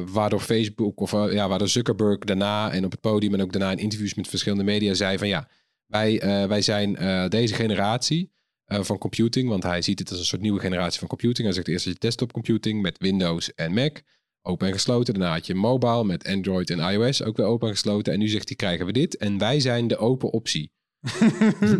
[0.05, 3.77] Waardoor Facebook of ja, waardoor Zuckerberg daarna en op het podium en ook daarna in
[3.77, 5.49] interviews met verschillende media zei van ja,
[5.85, 6.93] wij, wij zijn
[7.29, 8.31] deze generatie
[8.65, 11.47] van computing, want hij ziet het als een soort nieuwe generatie van computing.
[11.47, 14.01] Hij zegt eerst je desktop computing met Windows en Mac,
[14.43, 15.13] open en gesloten.
[15.13, 18.13] Daarna had je mobile met Android en iOS, ook weer open en gesloten.
[18.13, 20.71] En nu zegt hij krijgen we dit en wij zijn de open optie.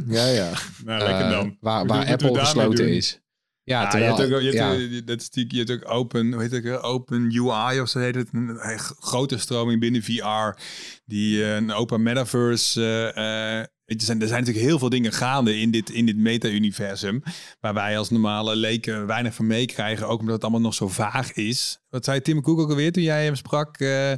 [0.07, 0.51] ja, ja.
[0.85, 1.57] Nou, lekker Eh, dan.
[1.59, 3.21] waar Hoe waar Apple gesloten is.
[3.65, 4.97] Ja, terwijl, je hebt ook, je hebt, ja.
[4.97, 7.99] eh, dat is natuurlijk, je hebt ook open, hoe heet het, open UI of zo
[7.99, 10.59] heet het, een een grote stroming binnen VR,
[11.05, 14.89] die eh, een open metaverse, eh, eh, weet je, zijn, er zijn natuurlijk heel veel
[14.89, 17.23] dingen gaande in dit, in dit meta-universum,
[17.59, 21.33] waar wij als normale leken weinig van meekrijgen, ook omdat het allemaal nog zo vaag
[21.33, 21.79] is.
[21.89, 23.77] Wat zei Tim Cook ook alweer toen jij hem sprak?
[23.77, 24.13] eh,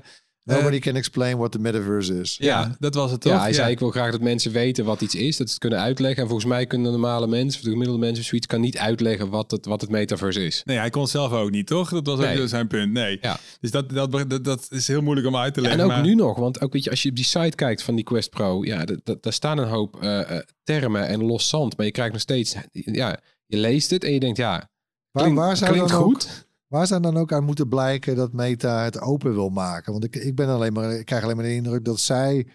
[0.45, 2.37] Nobody can explain what the metaverse is.
[2.37, 3.31] ja, dat was het toch?
[3.33, 5.61] Ja, hij zei ik wil graag dat mensen weten wat iets is, dat ze het
[5.61, 6.21] kunnen uitleggen.
[6.21, 9.29] En volgens mij kunnen normale mensen, of de gemiddelde mensen of zoiets, kan niet uitleggen
[9.29, 10.61] wat het, wat het metaverse is.
[10.65, 11.89] Nee, hij kon het zelf ook niet, toch?
[11.89, 12.41] Dat was Nee.
[12.41, 12.91] ook zijn punt.
[12.91, 13.17] Nee.
[13.21, 13.39] Ja.
[13.59, 15.83] Dus dat, dat, dat, dat is heel moeilijk om uit te Ja, leggen.
[15.85, 17.83] en ook maar- nu nog, want ook weet je, als je op die site kijkt
[17.83, 21.77] van die Quest Pro, ja, daar staan een hoop eh, eh, termen en los zand,
[21.77, 24.69] maar je krijgt nog steeds, ja, je leest het en je denkt, ja,
[25.11, 26.44] Waar, klinkt, waar, zou klinkt dan ook, goed.
[26.67, 29.91] Waar zou dan ook aan moeten blijken dat Meta het open wil maken?
[29.91, 32.47] Want ik, ik, ben alleen maar, ik krijg alleen maar de indruk dat zij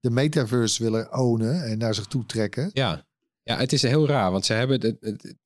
[0.00, 2.70] de metaverse willen ownen en naar zich toe trekken.
[2.72, 3.06] Ja.
[3.42, 5.36] ja, het is heel raar, want ze hebben, het, het, het-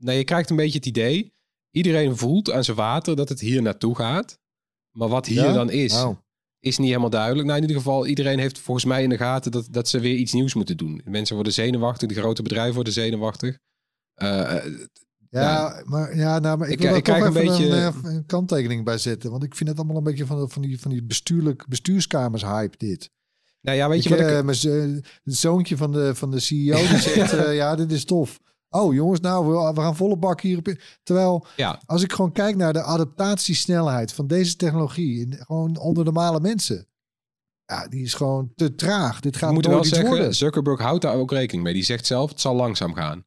[0.00, 1.32] nou, je krijgt een beetje het idee,
[1.70, 4.38] iedereen voelt aan zijn water dat het hier naartoe gaat,
[4.90, 5.52] maar wat hier Ja?
[5.52, 5.92] dan is,
[6.60, 7.44] is niet helemaal duidelijk.
[7.46, 10.14] Nou, in ieder geval, iedereen heeft volgens mij in de gaten dat, dat ze weer
[10.16, 11.00] iets nieuws moeten doen.
[11.04, 13.58] Mensen worden zenuwachtig, de grote bedrijven worden zenuwachtig.
[14.14, 14.54] Eh,
[15.30, 15.82] Ja, Ja.
[15.84, 18.84] maar, ja, nou, maar ik, Ik- wil ik toch een beetje- een, eh, een kanttekening
[18.84, 19.30] bij zetten.
[19.30, 22.76] Want ik vind het allemaal een beetje van, van die, van die bestuurlijk, bestuurskamers hype
[22.76, 23.10] dit.
[23.60, 24.26] nou ja, weet ik, je wat ik...
[24.26, 28.40] eh, mijn zoontje van de, van de CEO die zegt, eh, ja, dit is tof.
[28.70, 30.80] Oh jongens, nou, we, we gaan volle bak hierop in.
[31.02, 31.80] Terwijl, Ja.
[31.86, 36.86] als ik gewoon kijk naar de adaptatiesnelheid van deze technologie, in, gewoon onder normale mensen.
[37.64, 39.20] Ja, die is gewoon te traag.
[39.20, 40.34] Dit gaat Ik moet nooit wel iets zeggen, worden.
[40.34, 41.72] Zuckerberg houdt daar ook rekening mee.
[41.74, 43.24] Die zegt zelf, het zal langzaam gaan.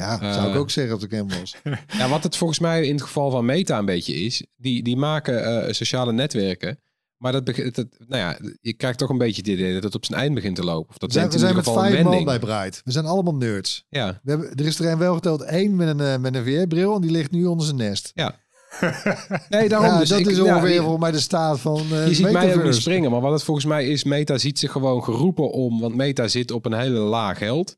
[0.00, 1.56] Ja, zou ik eh, ook zeggen als ik hem was.
[1.98, 4.96] Ja, wat het volgens mij in het geval van Meta een beetje is, die, die
[4.96, 6.78] maken eh, sociale netwerken.
[7.16, 10.04] Maar dat, dat, nou ja, je krijgt toch een beetje het idee dat het op
[10.04, 10.90] zijn eind begint te lopen.
[10.90, 12.80] Of dat We zijn, we zijn met vijf man bij Bright.
[12.84, 13.84] We zijn allemaal nerds.
[13.88, 16.44] Ja, We hebben, er is er een wel geteld één met een, eh, met een
[16.44, 18.12] VR-bril en die ligt nu onder zijn nest.
[19.48, 20.08] nee, daarom ja, dus.
[20.08, 22.64] dat ik- is ja, ongeveer volgens mij de staat van eh Je ziet mij ook
[22.64, 25.94] niet springen, maar wat het volgens mij is, Meta ziet zich gewoon geroepen om, want
[25.94, 27.76] Meta zit op een hele laag geld.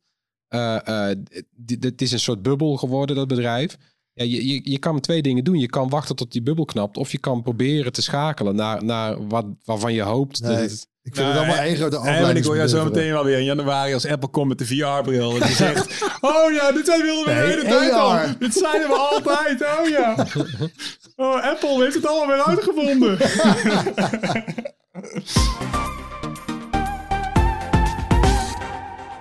[0.53, 1.17] Eh, eh,
[1.81, 3.77] Het is een soort bubbel geworden, dat bedrijf.
[4.13, 5.59] Ja, je, je, je kan twee dingen doen.
[5.59, 9.27] Je kan wachten tot die bubbel knapt, of je kan proberen te schakelen naar, naar
[9.29, 10.91] wat, waarvan je hoopt dat het...
[11.03, 13.25] Ik vind Nou, het allemaal eh, één grote En ik hoor jou zo meteen wel
[13.25, 15.35] weer in januari als Apple komt met de VR-bril.
[15.35, 18.19] En die zegt, oh ja, dit zijn wilden we Nee, de hele tijd al.
[18.39, 20.15] Dit zeiden we altijd, oh ja.
[21.17, 23.19] Oh, Apple heeft het allemaal weer uitgevonden.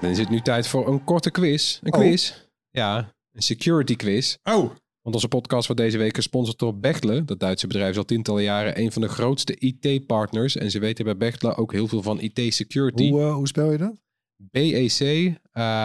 [0.01, 1.79] Dan is het nu tijd voor een korte quiz.
[1.83, 1.99] Een Oh.
[1.99, 2.33] quiz.
[2.71, 4.37] Ja, een security quiz.
[4.43, 4.71] Oh,
[5.01, 7.23] Want onze podcast wordt deze week gesponsord door Bechtle.
[7.25, 10.55] Dat Duitse bedrijf is al tientallen jaren een van de grootste IT-partners.
[10.55, 13.09] En ze weten bij Bechtle ook heel veel van IT-security.
[13.09, 14.01] Hoe, eh, hoe spel je dat?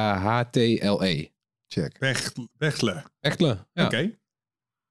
[0.06, 1.28] B-E-C-H-T-L-E.
[1.68, 1.96] Check.
[2.58, 3.04] wegle.
[3.20, 3.84] Bechtle, ja.
[3.84, 4.18] Oké.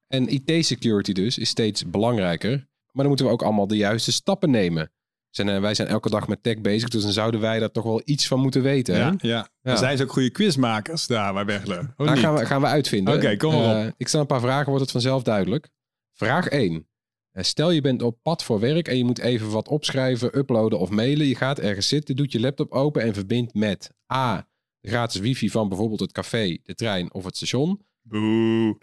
[0.08, 2.50] En IT-security dus is steeds belangrijker.
[2.52, 2.68] Maar
[3.04, 4.92] dan moeten we ook allemaal de juiste stappen nemen.
[5.36, 7.84] Zijn, eh, wij zijn elke dag met tech bezig, dus dan zouden wij daar toch
[7.84, 8.96] wel iets van moeten weten.
[8.96, 9.12] hè?
[9.28, 9.76] Ja, ja.
[9.76, 11.62] Zijn ze ook goede quizmakers daar bij.
[11.98, 13.16] Of Daar gaan we, gaan we uitvinden.
[13.16, 13.84] Oké, kom maar op.
[13.86, 15.70] Eh, ik stel een paar vragen, wordt het vanzelf duidelijk.
[16.14, 16.88] Vraag 1.
[17.32, 20.80] Eh, stel je bent op pad voor werk en je moet even wat opschrijven, uploaden
[20.80, 21.28] of mailen.
[21.28, 24.48] Je gaat ergens zitten, doet je laptop open en verbindt met A.
[24.80, 27.82] De gratis wifi van bijvoorbeeld het café, de trein of het station.
[28.02, 28.76] Boe.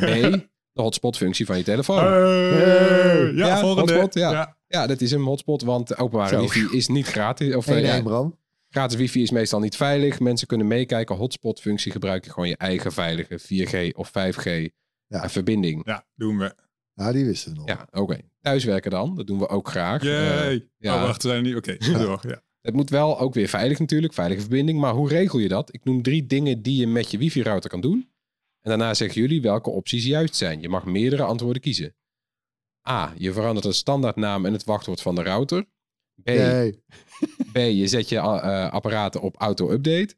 [0.00, 0.44] B.
[0.72, 2.04] De hotspot-functie van je telefoon.
[2.04, 3.92] Ja, Ja, volgende.
[3.92, 4.30] hotspot, ja.
[4.30, 4.55] ja.
[4.68, 6.40] Ja, dat is een hotspot, want de openbare Zo.
[6.40, 7.54] wifi is niet gratis.
[7.54, 8.38] Of, Nee, eh, ja, Bram.
[8.68, 10.20] gratis wifi is meestal niet veilig.
[10.20, 11.16] Mensen kunnen meekijken.
[11.16, 14.44] Hotspot-functie gebruik je gewoon je eigen veilige 4G of 5G
[15.06, 15.22] Ja.
[15.22, 15.86] eh, verbinding.
[15.86, 16.54] Ja, doen we.
[16.94, 17.68] Ja, die wisten we nog.
[17.68, 18.18] Ja, oké.
[18.40, 20.02] Thuiswerken dan, dat doen we ook graag.
[20.02, 20.68] Yay.
[20.78, 20.94] ja.
[20.94, 21.56] Oh, wacht, we zijn er niet.
[21.56, 22.20] Oké, ga door.
[22.28, 22.42] Ja.
[22.60, 24.80] het moet wel ook weer veilig natuurlijk, veilige verbinding.
[24.80, 25.74] Maar hoe regel je dat?
[25.74, 28.10] Ik noem drie dingen die je met je wifi-router kan doen.
[28.60, 30.60] En daarna zeggen jullie welke opties juist zijn.
[30.60, 31.94] Je mag meerdere antwoorden kiezen.
[32.88, 33.12] A.
[33.16, 35.62] Je verandert de standaardnaam en het wachtwoord van de router.
[36.22, 36.26] B.
[36.26, 36.82] Nee.
[37.52, 37.56] B.
[37.56, 40.14] Je zet je eh, apparaten op auto-update.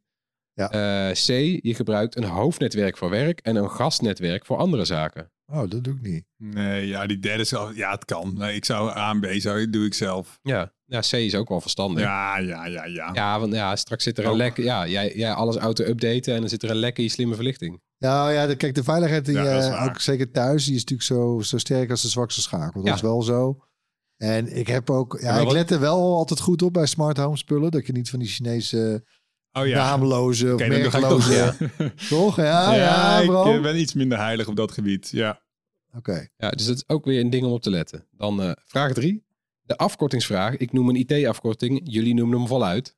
[0.52, 0.70] Ja.
[0.70, 1.26] Eh, C.
[1.62, 5.32] Je gebruikt een hoofdnetwerk voor werk en een gastnetwerk voor andere zaken.
[5.46, 6.24] Oh, dat doe ik niet.
[6.36, 7.72] Nee, ja, die derde is al.
[7.72, 8.34] Ja, het kan.
[8.36, 10.38] Nee, ik zou A en B zou, doe ik zelf.
[10.42, 10.72] Ja.
[10.84, 12.02] ja, C is ook wel verstandig.
[12.02, 13.10] Ja, ja, ja, ja.
[13.12, 14.36] Ja, want ja, straks zit er een Ook.
[14.36, 14.56] lek.
[14.56, 17.80] Ja, jij, jij alles auto-updaten en dan zit er een lek in je slimme verlichting.
[17.99, 21.09] Ja, ja de, kijk, de veiligheid, die, Ja, eh, ook zeker thuis, die is natuurlijk
[21.09, 22.80] zo, zo sterk als de zwakste schakel.
[22.80, 22.94] Dat Ja.
[22.94, 23.62] is wel zo.
[24.16, 27.36] En ik heb ook, ja, ik let er wel altijd goed op bij smart home
[27.36, 27.70] spullen.
[27.70, 29.05] Dat je niet van die Chinese
[29.53, 29.76] Oh ja.
[29.76, 30.92] naamloze of ik toch.
[30.92, 31.32] merkloze...
[31.32, 31.55] Ja,
[32.09, 32.36] Toch?
[32.36, 33.53] Ja, ja, ik bro.
[33.55, 35.09] eh, ben iets minder heilig op dat gebied.
[35.11, 35.42] Ja.
[35.96, 36.28] Oké.
[36.36, 38.07] Ja, dus dat is ook weer een ding om op te letten.
[38.11, 39.24] Dan eh, vraag drie.
[39.62, 40.57] De afkortingsvraag.
[40.57, 41.80] Ik noem een IT-afkorting.
[41.84, 42.96] Jullie noemen hem voluit.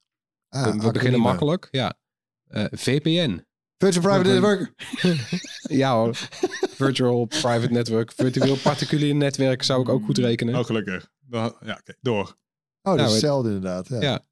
[0.48, 1.68] Ah, we we beginnen makkelijk.
[1.70, 1.94] Ja.
[2.46, 3.44] Eh, VPN.
[3.80, 4.72] Virtual Private Network.
[5.80, 6.16] Ja hoor.
[6.70, 8.12] Virtual Private Network.
[8.12, 10.54] Virtueel particulier netwerk zou ik ook goed rekenen.
[10.58, 11.10] Oh, gelukkig.
[11.20, 12.20] Dan, ja, oké, door.
[12.22, 12.26] Oh,
[12.82, 13.88] dat Nou, is het- hetzelfde inderdaad.
[13.88, 14.00] Ja.
[14.00, 14.24] Ja.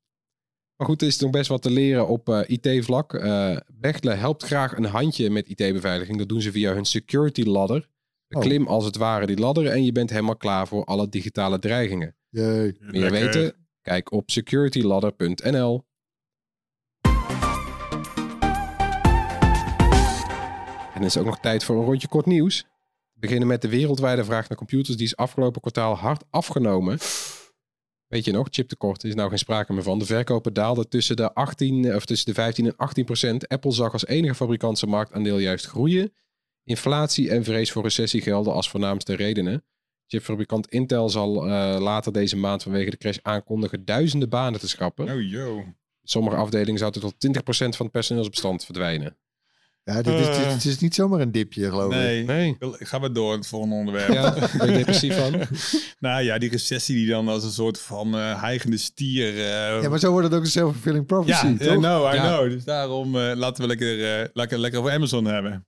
[0.76, 3.14] Maar goed, er is nog best wat te leren op eh, IT-vlak.
[3.14, 6.18] Eh Bechtle helpt graag een handje met IT-beveiliging.
[6.18, 7.88] Dat doen ze via hun security ladder.
[8.28, 8.40] Oh.
[8.40, 12.16] Klim als het ware die ladder en je bent helemaal klaar voor alle digitale dreigingen.
[12.28, 12.76] Jee.
[12.80, 13.10] Meer Lekker.
[13.10, 13.66] weten?
[13.82, 15.86] Kijk op securityladder.nl.
[20.98, 22.62] En het is ook nog tijd voor een rondje kort nieuws.
[23.12, 24.96] We beginnen met de wereldwijde vraag naar computers.
[24.96, 26.98] Die is afgelopen kwartaal hard afgenomen.
[28.06, 29.98] Weet je nog, chiptekort is nou geen sprake meer van.
[29.98, 33.48] De verkopen daalden tussen de, 18, of tussen de 15 en 18 procent.
[33.48, 36.12] Apple zag als enige fabrikant zijn marktaandeel juist groeien.
[36.64, 39.64] Inflatie en vrees voor recessie gelden als voornaamste redenen.
[40.06, 45.10] Chipfabrikant Intel zal eh, later deze maand vanwege de crash aankondigen duizenden banen te schrappen.
[45.10, 45.64] Oh, yo.
[46.02, 49.16] Sommige afdelingen zouden tot 20% van het personeelsbestand verdwijnen.
[49.94, 50.52] Ja, dit, is, dit, Eh.
[50.52, 51.98] dit is niet zomaar een dipje, geloof ik.
[51.98, 52.24] Nee.
[52.24, 52.56] Nee.
[52.60, 54.12] Ik Ik ga maar door het volgende onderwerp.
[54.12, 55.34] Ja, ben je depressief van?
[56.08, 59.28] Nou ja, die recessie die dan als een soort van eh hijgende stier...
[59.34, 61.76] eh, Ja, maar zo wordt het ook een self-fulfilling prophecy, ja, toch?
[61.76, 62.34] know, I Ja.
[62.36, 62.50] know.
[62.50, 65.66] Dus daarom eh, laten we lekker, eh, lekker, lekker over Amazon hebben.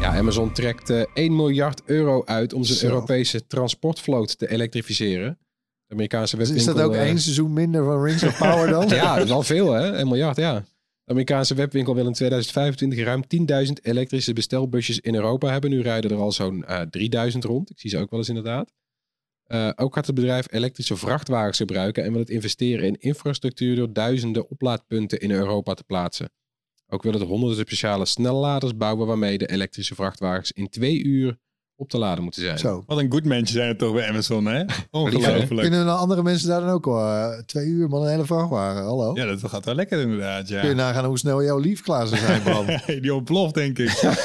[0.00, 2.86] Ja, Amazon trekt eh 1 miljard euro uit om zijn Zo.
[2.86, 5.38] Europese transportvloot te elektrificeren.
[5.86, 6.74] De Amerikaanse Dus webwinkel...
[6.74, 8.88] is dat ook eh, één seizoen minder van Rings of Power dan?
[9.02, 10.64] Ja, dat is wel veel hè, 1 miljard, ja.
[11.08, 13.22] De Amerikaanse webwinkel wil in 2025 ruim
[13.66, 15.70] 10.000 elektrische bestelbusjes in Europa hebben.
[15.70, 17.70] Nu rijden er al zo'n eh 3000 rond.
[17.70, 18.72] Ik zie ze ook wel eens inderdaad.
[19.44, 23.92] Eh, ook gaat het bedrijf elektrische vrachtwagens gebruiken en wil het investeren in infrastructuur door
[23.92, 26.30] duizenden oplaadpunten in Europa te plaatsen.
[26.86, 31.38] Ook wil het honderden speciale snelladers bouwen waarmee de elektrische vrachtwagens in twee uur
[31.78, 32.58] op te laden moeten zijn.
[32.58, 32.84] Zo.
[32.86, 34.64] Wat een good mensen zijn het toch bij Amazon, hè?
[34.90, 35.60] Ongelooflijk.
[35.60, 38.82] Kunnen dan andere mensen daar dan ook al twee uur man een hele vrachtwagen?
[38.82, 39.14] Hallo?
[39.14, 40.60] Ja, dat gaat wel lekker inderdaad, ja.
[40.60, 42.66] Kun je nagaan hoe snel jouw lief klaar zou zijn, Bram?
[43.02, 44.16] Die ontploft, denk ik.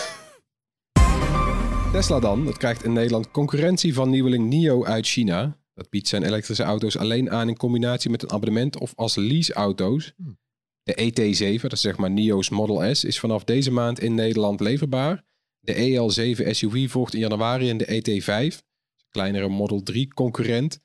[1.91, 5.57] Tesla dan, dat krijgt in Nederland concurrentie van nieuweling NIO uit China.
[5.73, 10.13] Dat biedt zijn elektrische auto's alleen aan in combinatie met een abonnement of als leaseauto's.
[10.17, 10.37] Hmm.
[10.83, 14.59] De ET7, dat is zeg maar NIO's Model S, is vanaf deze maand in Nederland
[14.59, 15.23] leverbaar.
[15.63, 20.79] De EL7 SUV volgt in januari en de ET5, een kleinere Model 3 concurrent,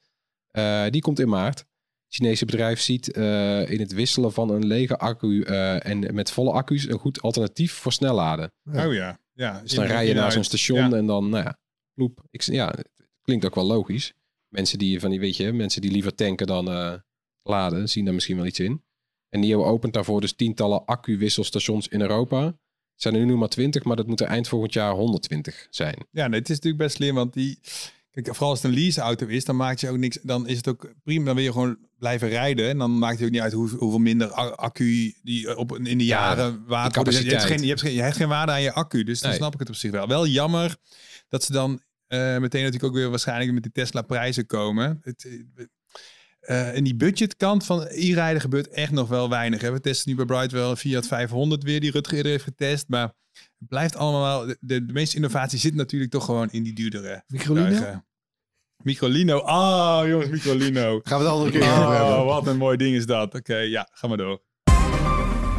[0.51, 1.59] eh, die komt in maart.
[1.59, 6.31] Het Chinese bedrijf ziet eh, in het wisselen van een lege accu eh, en met
[6.31, 8.53] volle accu's een goed alternatief voor snelladen.
[8.73, 9.19] Oh ja.
[9.33, 9.61] ja.
[9.61, 10.97] Dus dan rij je naar zo'n station Ja.
[10.97, 11.59] en dan, nou ja,
[11.95, 12.25] ploep.
[12.31, 12.89] Ik, ja, het
[13.23, 14.15] klinkt ook wel logisch.
[14.49, 16.95] Mensen die van die, weet je, mensen die liever tanken dan eh,
[17.43, 18.83] laden, zien daar misschien wel iets in.
[19.29, 22.59] En NIO opent daarvoor dus tientallen accu-wisselstations in Europa.
[22.99, 26.07] Zijn er nu maar 20, maar dat moet er eind volgend jaar 120 zijn.
[26.11, 27.59] Ja, nee, het is natuurlijk best slim, want die...
[28.11, 30.19] Kijk, vooral als het een leaseauto is, dan maakt je ook niks...
[30.23, 32.69] Dan is het ook prima, dan wil je gewoon blijven rijden.
[32.69, 36.05] En dan maakt het ook niet uit hoe, hoeveel minder accu die op, in de
[36.05, 37.05] Ja, jaren water...
[37.05, 39.21] Dus je, hebt geen, je, hebt geen, je hebt geen waarde aan je accu, dus
[39.21, 39.39] dan Nee.
[39.39, 40.07] snap ik het op zich wel.
[40.09, 40.77] Wel jammer
[41.29, 44.99] dat ze dan eh, meteen natuurlijk ook weer waarschijnlijk met die Tesla prijzen komen.
[45.03, 45.29] Het,
[46.49, 49.61] eh, eh, in die budgetkant van e-rijden gebeurt echt nog wel weinig.
[49.61, 49.73] Hè.
[49.73, 52.89] We testen nu bij Bright wel een Fiat 500 weer, die Rutger eerder heeft getest.
[52.89, 56.75] Maar het blijft allemaal, de, de, de meeste innovatie zit natuurlijk toch gewoon in die
[56.75, 58.03] duurdere Microlino?
[58.83, 59.39] Microlino.
[59.39, 61.01] Ah, jongens, Microlino.
[61.05, 62.19] Gaan we het andere keer over hebben.
[62.19, 63.35] Oh, wat een mooi ding is dat.
[63.35, 64.43] Oké, ja, ga maar door.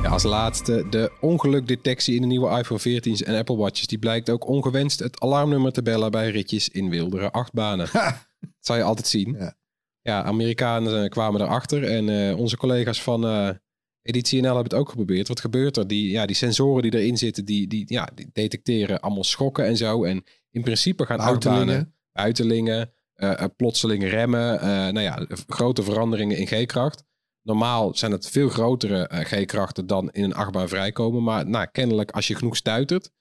[0.02, 3.88] Ja, als laatste de ongelukdetectie in de nieuwe iPhone 14's en Apple Watches.
[3.88, 7.88] Die blijkt ook ongewenst het alarmnummer te bellen bij ritjes in wildere achtbanen.
[8.40, 9.36] Dat zal je altijd zien.
[9.40, 9.58] Ja.
[10.02, 13.50] Ja, Amerikanen eh, kwamen erachter en eh, onze collega's van eh
[14.02, 15.28] Editie NL hebben het ook geprobeerd.
[15.28, 15.88] Wat gebeurt er?
[15.88, 19.78] Die, ja, die sensoren die erin zitten, die, die, ja, die detecteren allemaal schokken en
[19.78, 20.04] zo.
[20.04, 21.20] En in principe gaan
[23.14, 27.04] eh, eh, plotseling remmen, nou ja, grote veranderingen in G-kracht.
[27.42, 31.24] Normaal zijn het veel grotere G-krachten dan in een achtbaan vrijkomen.
[31.24, 33.12] Maar nou, kennelijk als je genoeg stuitert,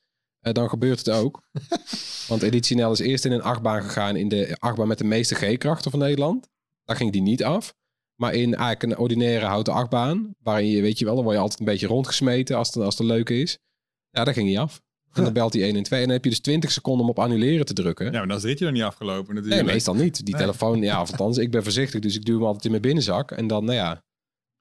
[0.41, 1.43] dan gebeurt het ook.
[2.29, 5.35] Want Editie NL is eerst in een achtbaan gegaan in de achtbaan met de meeste
[5.35, 6.49] G-krachten van Nederland.
[6.89, 7.75] Daar ging die niet af.
[8.15, 11.43] Maar in eigenlijk een ordinaire houten achtbaan, waarin je, weet je wel, dan word je
[11.43, 13.59] altijd een beetje rondgesmeten als het, als het leuk is.
[14.11, 14.81] Ja, daar ging hij af.
[15.13, 17.11] En dan belt hij 1 en 2 en dan heb je dus 20 seconden om
[17.11, 18.07] op annuleren te drukken.
[18.07, 19.73] Ja, maar dan is ritje nog niet afgelopen Nee, natuurlijk.
[19.73, 20.25] meestal niet.
[20.25, 20.43] Die Nee.
[20.43, 23.31] telefoon, ja, of althans, ik ben voorzichtig, dus ik duw hem altijd in mijn binnenzak.
[23.31, 24.03] En dan, nou ja.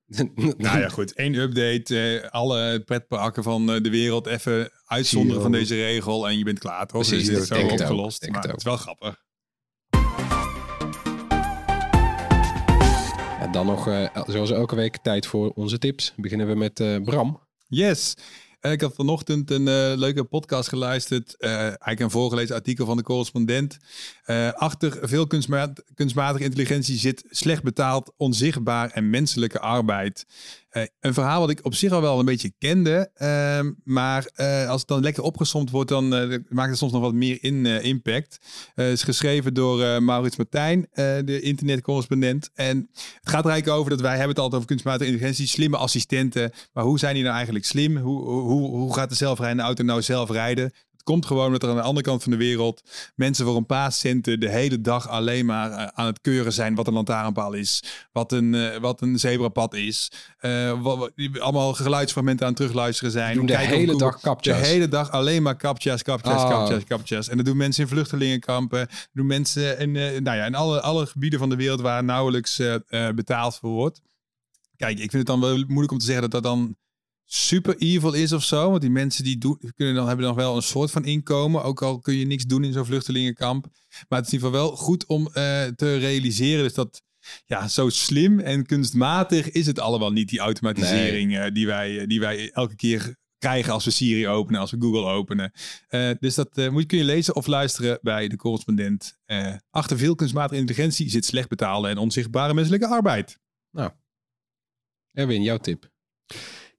[0.58, 1.12] Nou ja, goed.
[1.16, 2.20] Eén update.
[2.22, 6.28] eh, alle pretparken van eh, de wereld even uitzonderen van deze regel.
[6.30, 7.08] En je bent klaar, toch?
[7.08, 8.28] Precies, Dus het is zo opgelost.
[8.30, 9.26] Maar het het is wel grappig.
[13.52, 16.14] Dan nog, eh, zoals elke week, tijd voor onze tips.
[16.16, 17.40] Beginnen we met eh, Bram.
[17.68, 18.14] Yes.
[18.60, 19.64] Eh, ik had vanochtend een
[19.98, 21.36] leuke podcast geluisterd.
[21.40, 23.78] eigenlijk een voorgelezen artikel van de correspondent.
[24.54, 30.26] Achter veel kunstma- kunstmatige intelligentie zit slecht betaald, onzichtbaar en menselijke arbeid.
[30.78, 33.10] Eh, een verhaal wat ik op zich al wel een beetje kende.
[33.14, 37.02] ehm, maar eh, als het dan lekker opgesomd wordt, dan eh, maakt het soms nog
[37.02, 38.38] wat meer in, impact.
[38.76, 40.88] Is geschreven door Maurits Martijn,
[41.26, 42.50] de internetcorrespondent.
[42.54, 45.78] En het gaat er eigenlijk over dat wij hebben het altijd over kunstmatige intelligentie, slimme
[45.78, 46.52] assistenten.
[46.74, 47.98] Maar hoe zijn die nou eigenlijk slim?
[47.98, 50.72] Hoe, hoe, hoe gaat de zelfrijdende auto nou zelf rijden?
[51.08, 52.82] Komt gewoon dat er aan de andere kant van de wereld
[53.16, 56.76] mensen voor een paar centen de hele dag alleen maar eh, aan het keuren zijn
[56.76, 60.12] wat een lantaarnpaal is, wat een, eh, wat een zebrapad is.
[60.38, 63.36] Eh, wat, allemaal geluidsfragmenten aan het terugluisteren zijn.
[63.36, 64.60] doen de Kijken hele dag captcha's.
[64.62, 66.50] De hele dag alleen maar captcha's, captcha's, Ah.
[66.50, 67.30] captcha's, captcha's.
[67.30, 68.88] En dat doen mensen in vluchtelingenkampen.
[69.14, 69.92] Doen mensen in,
[70.24, 72.62] nou ja, in alle, alle gebieden van de wereld waar nauwelijks
[73.16, 74.02] betaald voor wordt.
[74.76, 76.76] Kijk, ik vind het dan wel moeilijk om te zeggen dat dat dan
[77.28, 78.70] super evil is of zo.
[78.70, 81.64] Want die mensen die doen, kunnen dan, hebben dan wel een soort van inkomen.
[81.64, 83.68] Ook al kun je niks doen in zo'n vluchtelingenkamp.
[84.08, 86.64] Maar het is in ieder geval wel goed om eh, te realiseren.
[86.64, 87.02] Dus dat
[87.46, 92.08] ja, zo slim en kunstmatig is het allemaal niet, die automatisering eh, die, wij, eh,
[92.08, 95.52] die wij elke keer krijgen als we Siri openen, als we Google openen.
[96.20, 99.18] Dus dat moet, kun je lezen of luisteren bij de correspondent.
[99.70, 103.40] Achter veel kunstmatige intelligentie zit slecht betaalde en onzichtbare menselijke arbeid.
[105.12, 105.90] Erwin, jouw tip.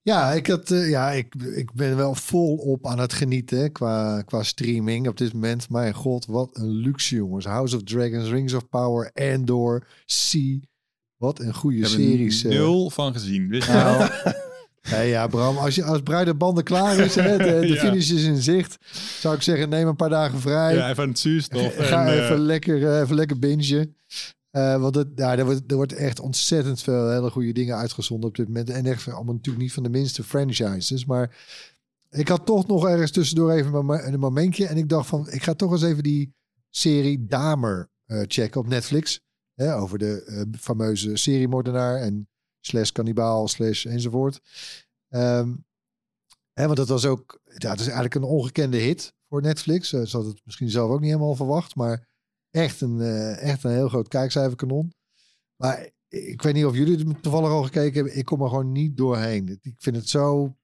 [0.08, 4.22] Ja, ik, had, eh, ja ik, ik ben wel volop aan het genieten hè, qua,
[4.22, 5.70] qua streaming op dit moment.
[5.70, 7.44] Mijn god, wat een luxe jongens.
[7.44, 10.58] House of Dragons, Rings of Power, Andor, Sea.
[11.16, 12.44] Wat een goede Ik heb series.
[12.44, 12.56] er eh.
[12.56, 13.48] nul van gezien.
[13.48, 13.98] Wist je wel?
[14.90, 17.80] Nou, ja, Bram, als, je, als bruidenbanden klaar is en de, de Ja.
[17.80, 18.76] finish is in zicht,
[19.20, 20.74] zou ik zeggen, neem een paar dagen vrij.
[20.74, 21.76] Ja, even aan het zuurstof.
[21.76, 23.96] Ga en, eh, even, lekker, even lekker bingen.
[24.50, 28.28] Eh, want het, ja, er, wordt, er wordt echt ontzettend veel hele goede dingen uitgezonden
[28.28, 28.70] op dit moment.
[28.70, 31.04] En echt allemaal natuurlijk niet van de minste franchises.
[31.04, 31.36] Maar
[32.10, 34.66] ik had toch nog ergens tussendoor even een mom- een momentje.
[34.66, 36.34] En ik dacht van, ik ga toch eens even die
[36.70, 39.20] serie Damer eh, checken op Netflix.
[39.54, 42.28] Hè, over de eh, fameuze seriemoordenaar en
[42.60, 44.40] slash kannibaal slash enzovoort.
[45.08, 45.54] Ehm,
[46.52, 49.88] hè, want dat was ook, ja, het is eigenlijk een ongekende hit voor Netflix.
[49.88, 52.08] Ze had het misschien zelf ook niet helemaal verwacht, maar
[52.50, 54.92] echt een, eh, echt een heel groot kijkcijferkanon.
[55.56, 58.16] Maar ik weet niet of jullie het toevallig al gekeken hebben.
[58.16, 59.58] Ik kom er gewoon niet doorheen.
[59.62, 60.56] Ik vind het zo...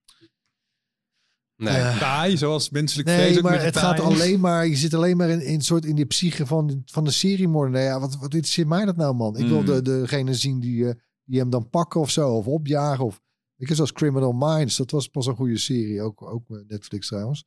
[1.57, 1.75] Nee.
[1.77, 4.67] Eh, taai, zoals menselijk vlees Nee, ook maar met het gaat alleen maar...
[4.67, 7.83] Je zit alleen maar in, in, soort, in die psyche van, de- van de seriemoordenaar.
[7.83, 9.37] Ja, wat, wat interesseert mij dat nou, man?
[9.37, 9.67] Ik wil Mm.
[9.67, 12.31] de, degene zien die, eh, die hem dan pakken of zo.
[12.37, 13.05] Of opjagen.
[13.05, 13.21] Of,
[13.57, 14.77] ik zoals Criminal Minds.
[14.77, 16.03] Dat was pas een goede serie.
[16.03, 17.45] Ook, ook Netflix trouwens.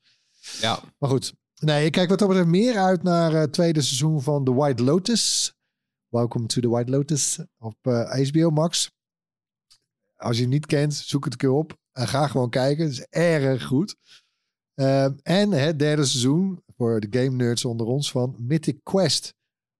[0.59, 1.33] Ja, Maar goed.
[1.59, 4.83] Nee, ik kijk wat dat betreft meer uit naar het tweede seizoen van The White
[4.83, 5.53] Lotus.
[6.07, 8.91] Welcome to the White Lotus op eh, HBO Max.
[10.15, 11.77] Als je hem niet kent, zoek het een keer op.
[11.91, 12.83] En ga gewoon kijken.
[12.83, 13.95] Het is erg goed.
[14.73, 19.33] Ehm, en het derde seizoen voor de game nerds onder ons van Mythic Quest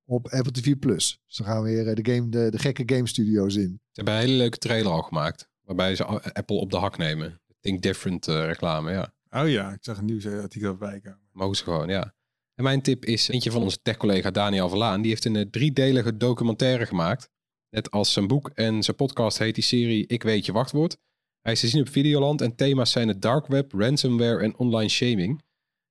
[0.05, 0.75] op Apple TV+.
[0.80, 1.21] Plus.
[1.25, 3.80] Dus dan gaan we weer eh, de, game, de, de gekke game studio's in.
[3.82, 5.49] ze hebben een hele leuke trailer al gemaakt.
[5.61, 7.41] Waarbij ze Apple op de hak nemen.
[7.59, 9.13] Think Different eh, reclame, ja.
[9.30, 11.26] Oh ja, ik zag een nieuwsartikel erbij komen.
[11.38, 12.14] Mogen ze gewoon, ja.
[12.56, 15.02] En mijn tip is eentje van onze tech-collega Daniel Verlaan.
[15.02, 17.30] Die heeft een eh, driedelige documentaire gemaakt.
[17.70, 20.98] Net als zijn boek en zijn podcast heet die serie Ik Weet Je Wachtwoord.
[21.42, 24.90] Hij is te zien op Videoland en thema's zijn het dark web, ransomware en online
[24.90, 25.44] shaming.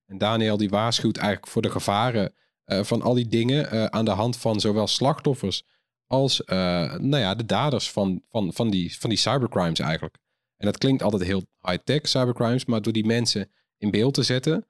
[0.07, 2.35] En Daniel die waarschuwt eigenlijk voor de gevaren
[2.65, 5.65] eh, van al die dingen eh, aan de hand van zowel slachtoffers
[6.07, 10.19] als nou ja, de daders van, van, van, die, van die cybercrimes eigenlijk.
[10.57, 14.67] En dat klinkt altijd heel high-tech cybercrimes, maar door die mensen in beeld te zetten,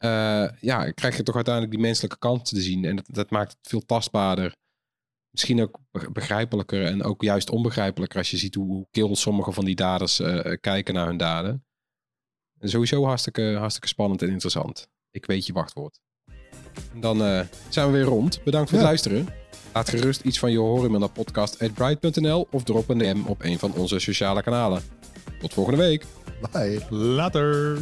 [0.00, 2.84] eh, ja, krijg je toch uiteindelijk die menselijke kant te zien.
[2.84, 4.56] En dat, dat maakt het veel tastbaarder.
[5.30, 9.64] Misschien ook be- begrijpelijker en ook juist onbegrijpelijker als je ziet hoe, kil sommige van
[9.64, 11.64] die daders eh, kijken naar hun daden.
[12.58, 14.88] En sowieso hartstikke, hartstikke spannend en interessant.
[15.10, 16.00] Ik weet je wachtwoord.
[16.92, 18.44] En dan eh, zijn we weer rond.
[18.44, 19.28] Bedankt voor het luisteren.
[19.72, 23.58] Laat gerust iets van je horen met naar podcast.bright.nl of drop een DM op een
[23.58, 24.82] van onze sociale kanalen.
[25.40, 26.04] Tot volgende week.
[26.52, 26.86] Bye.
[26.90, 27.78] Later.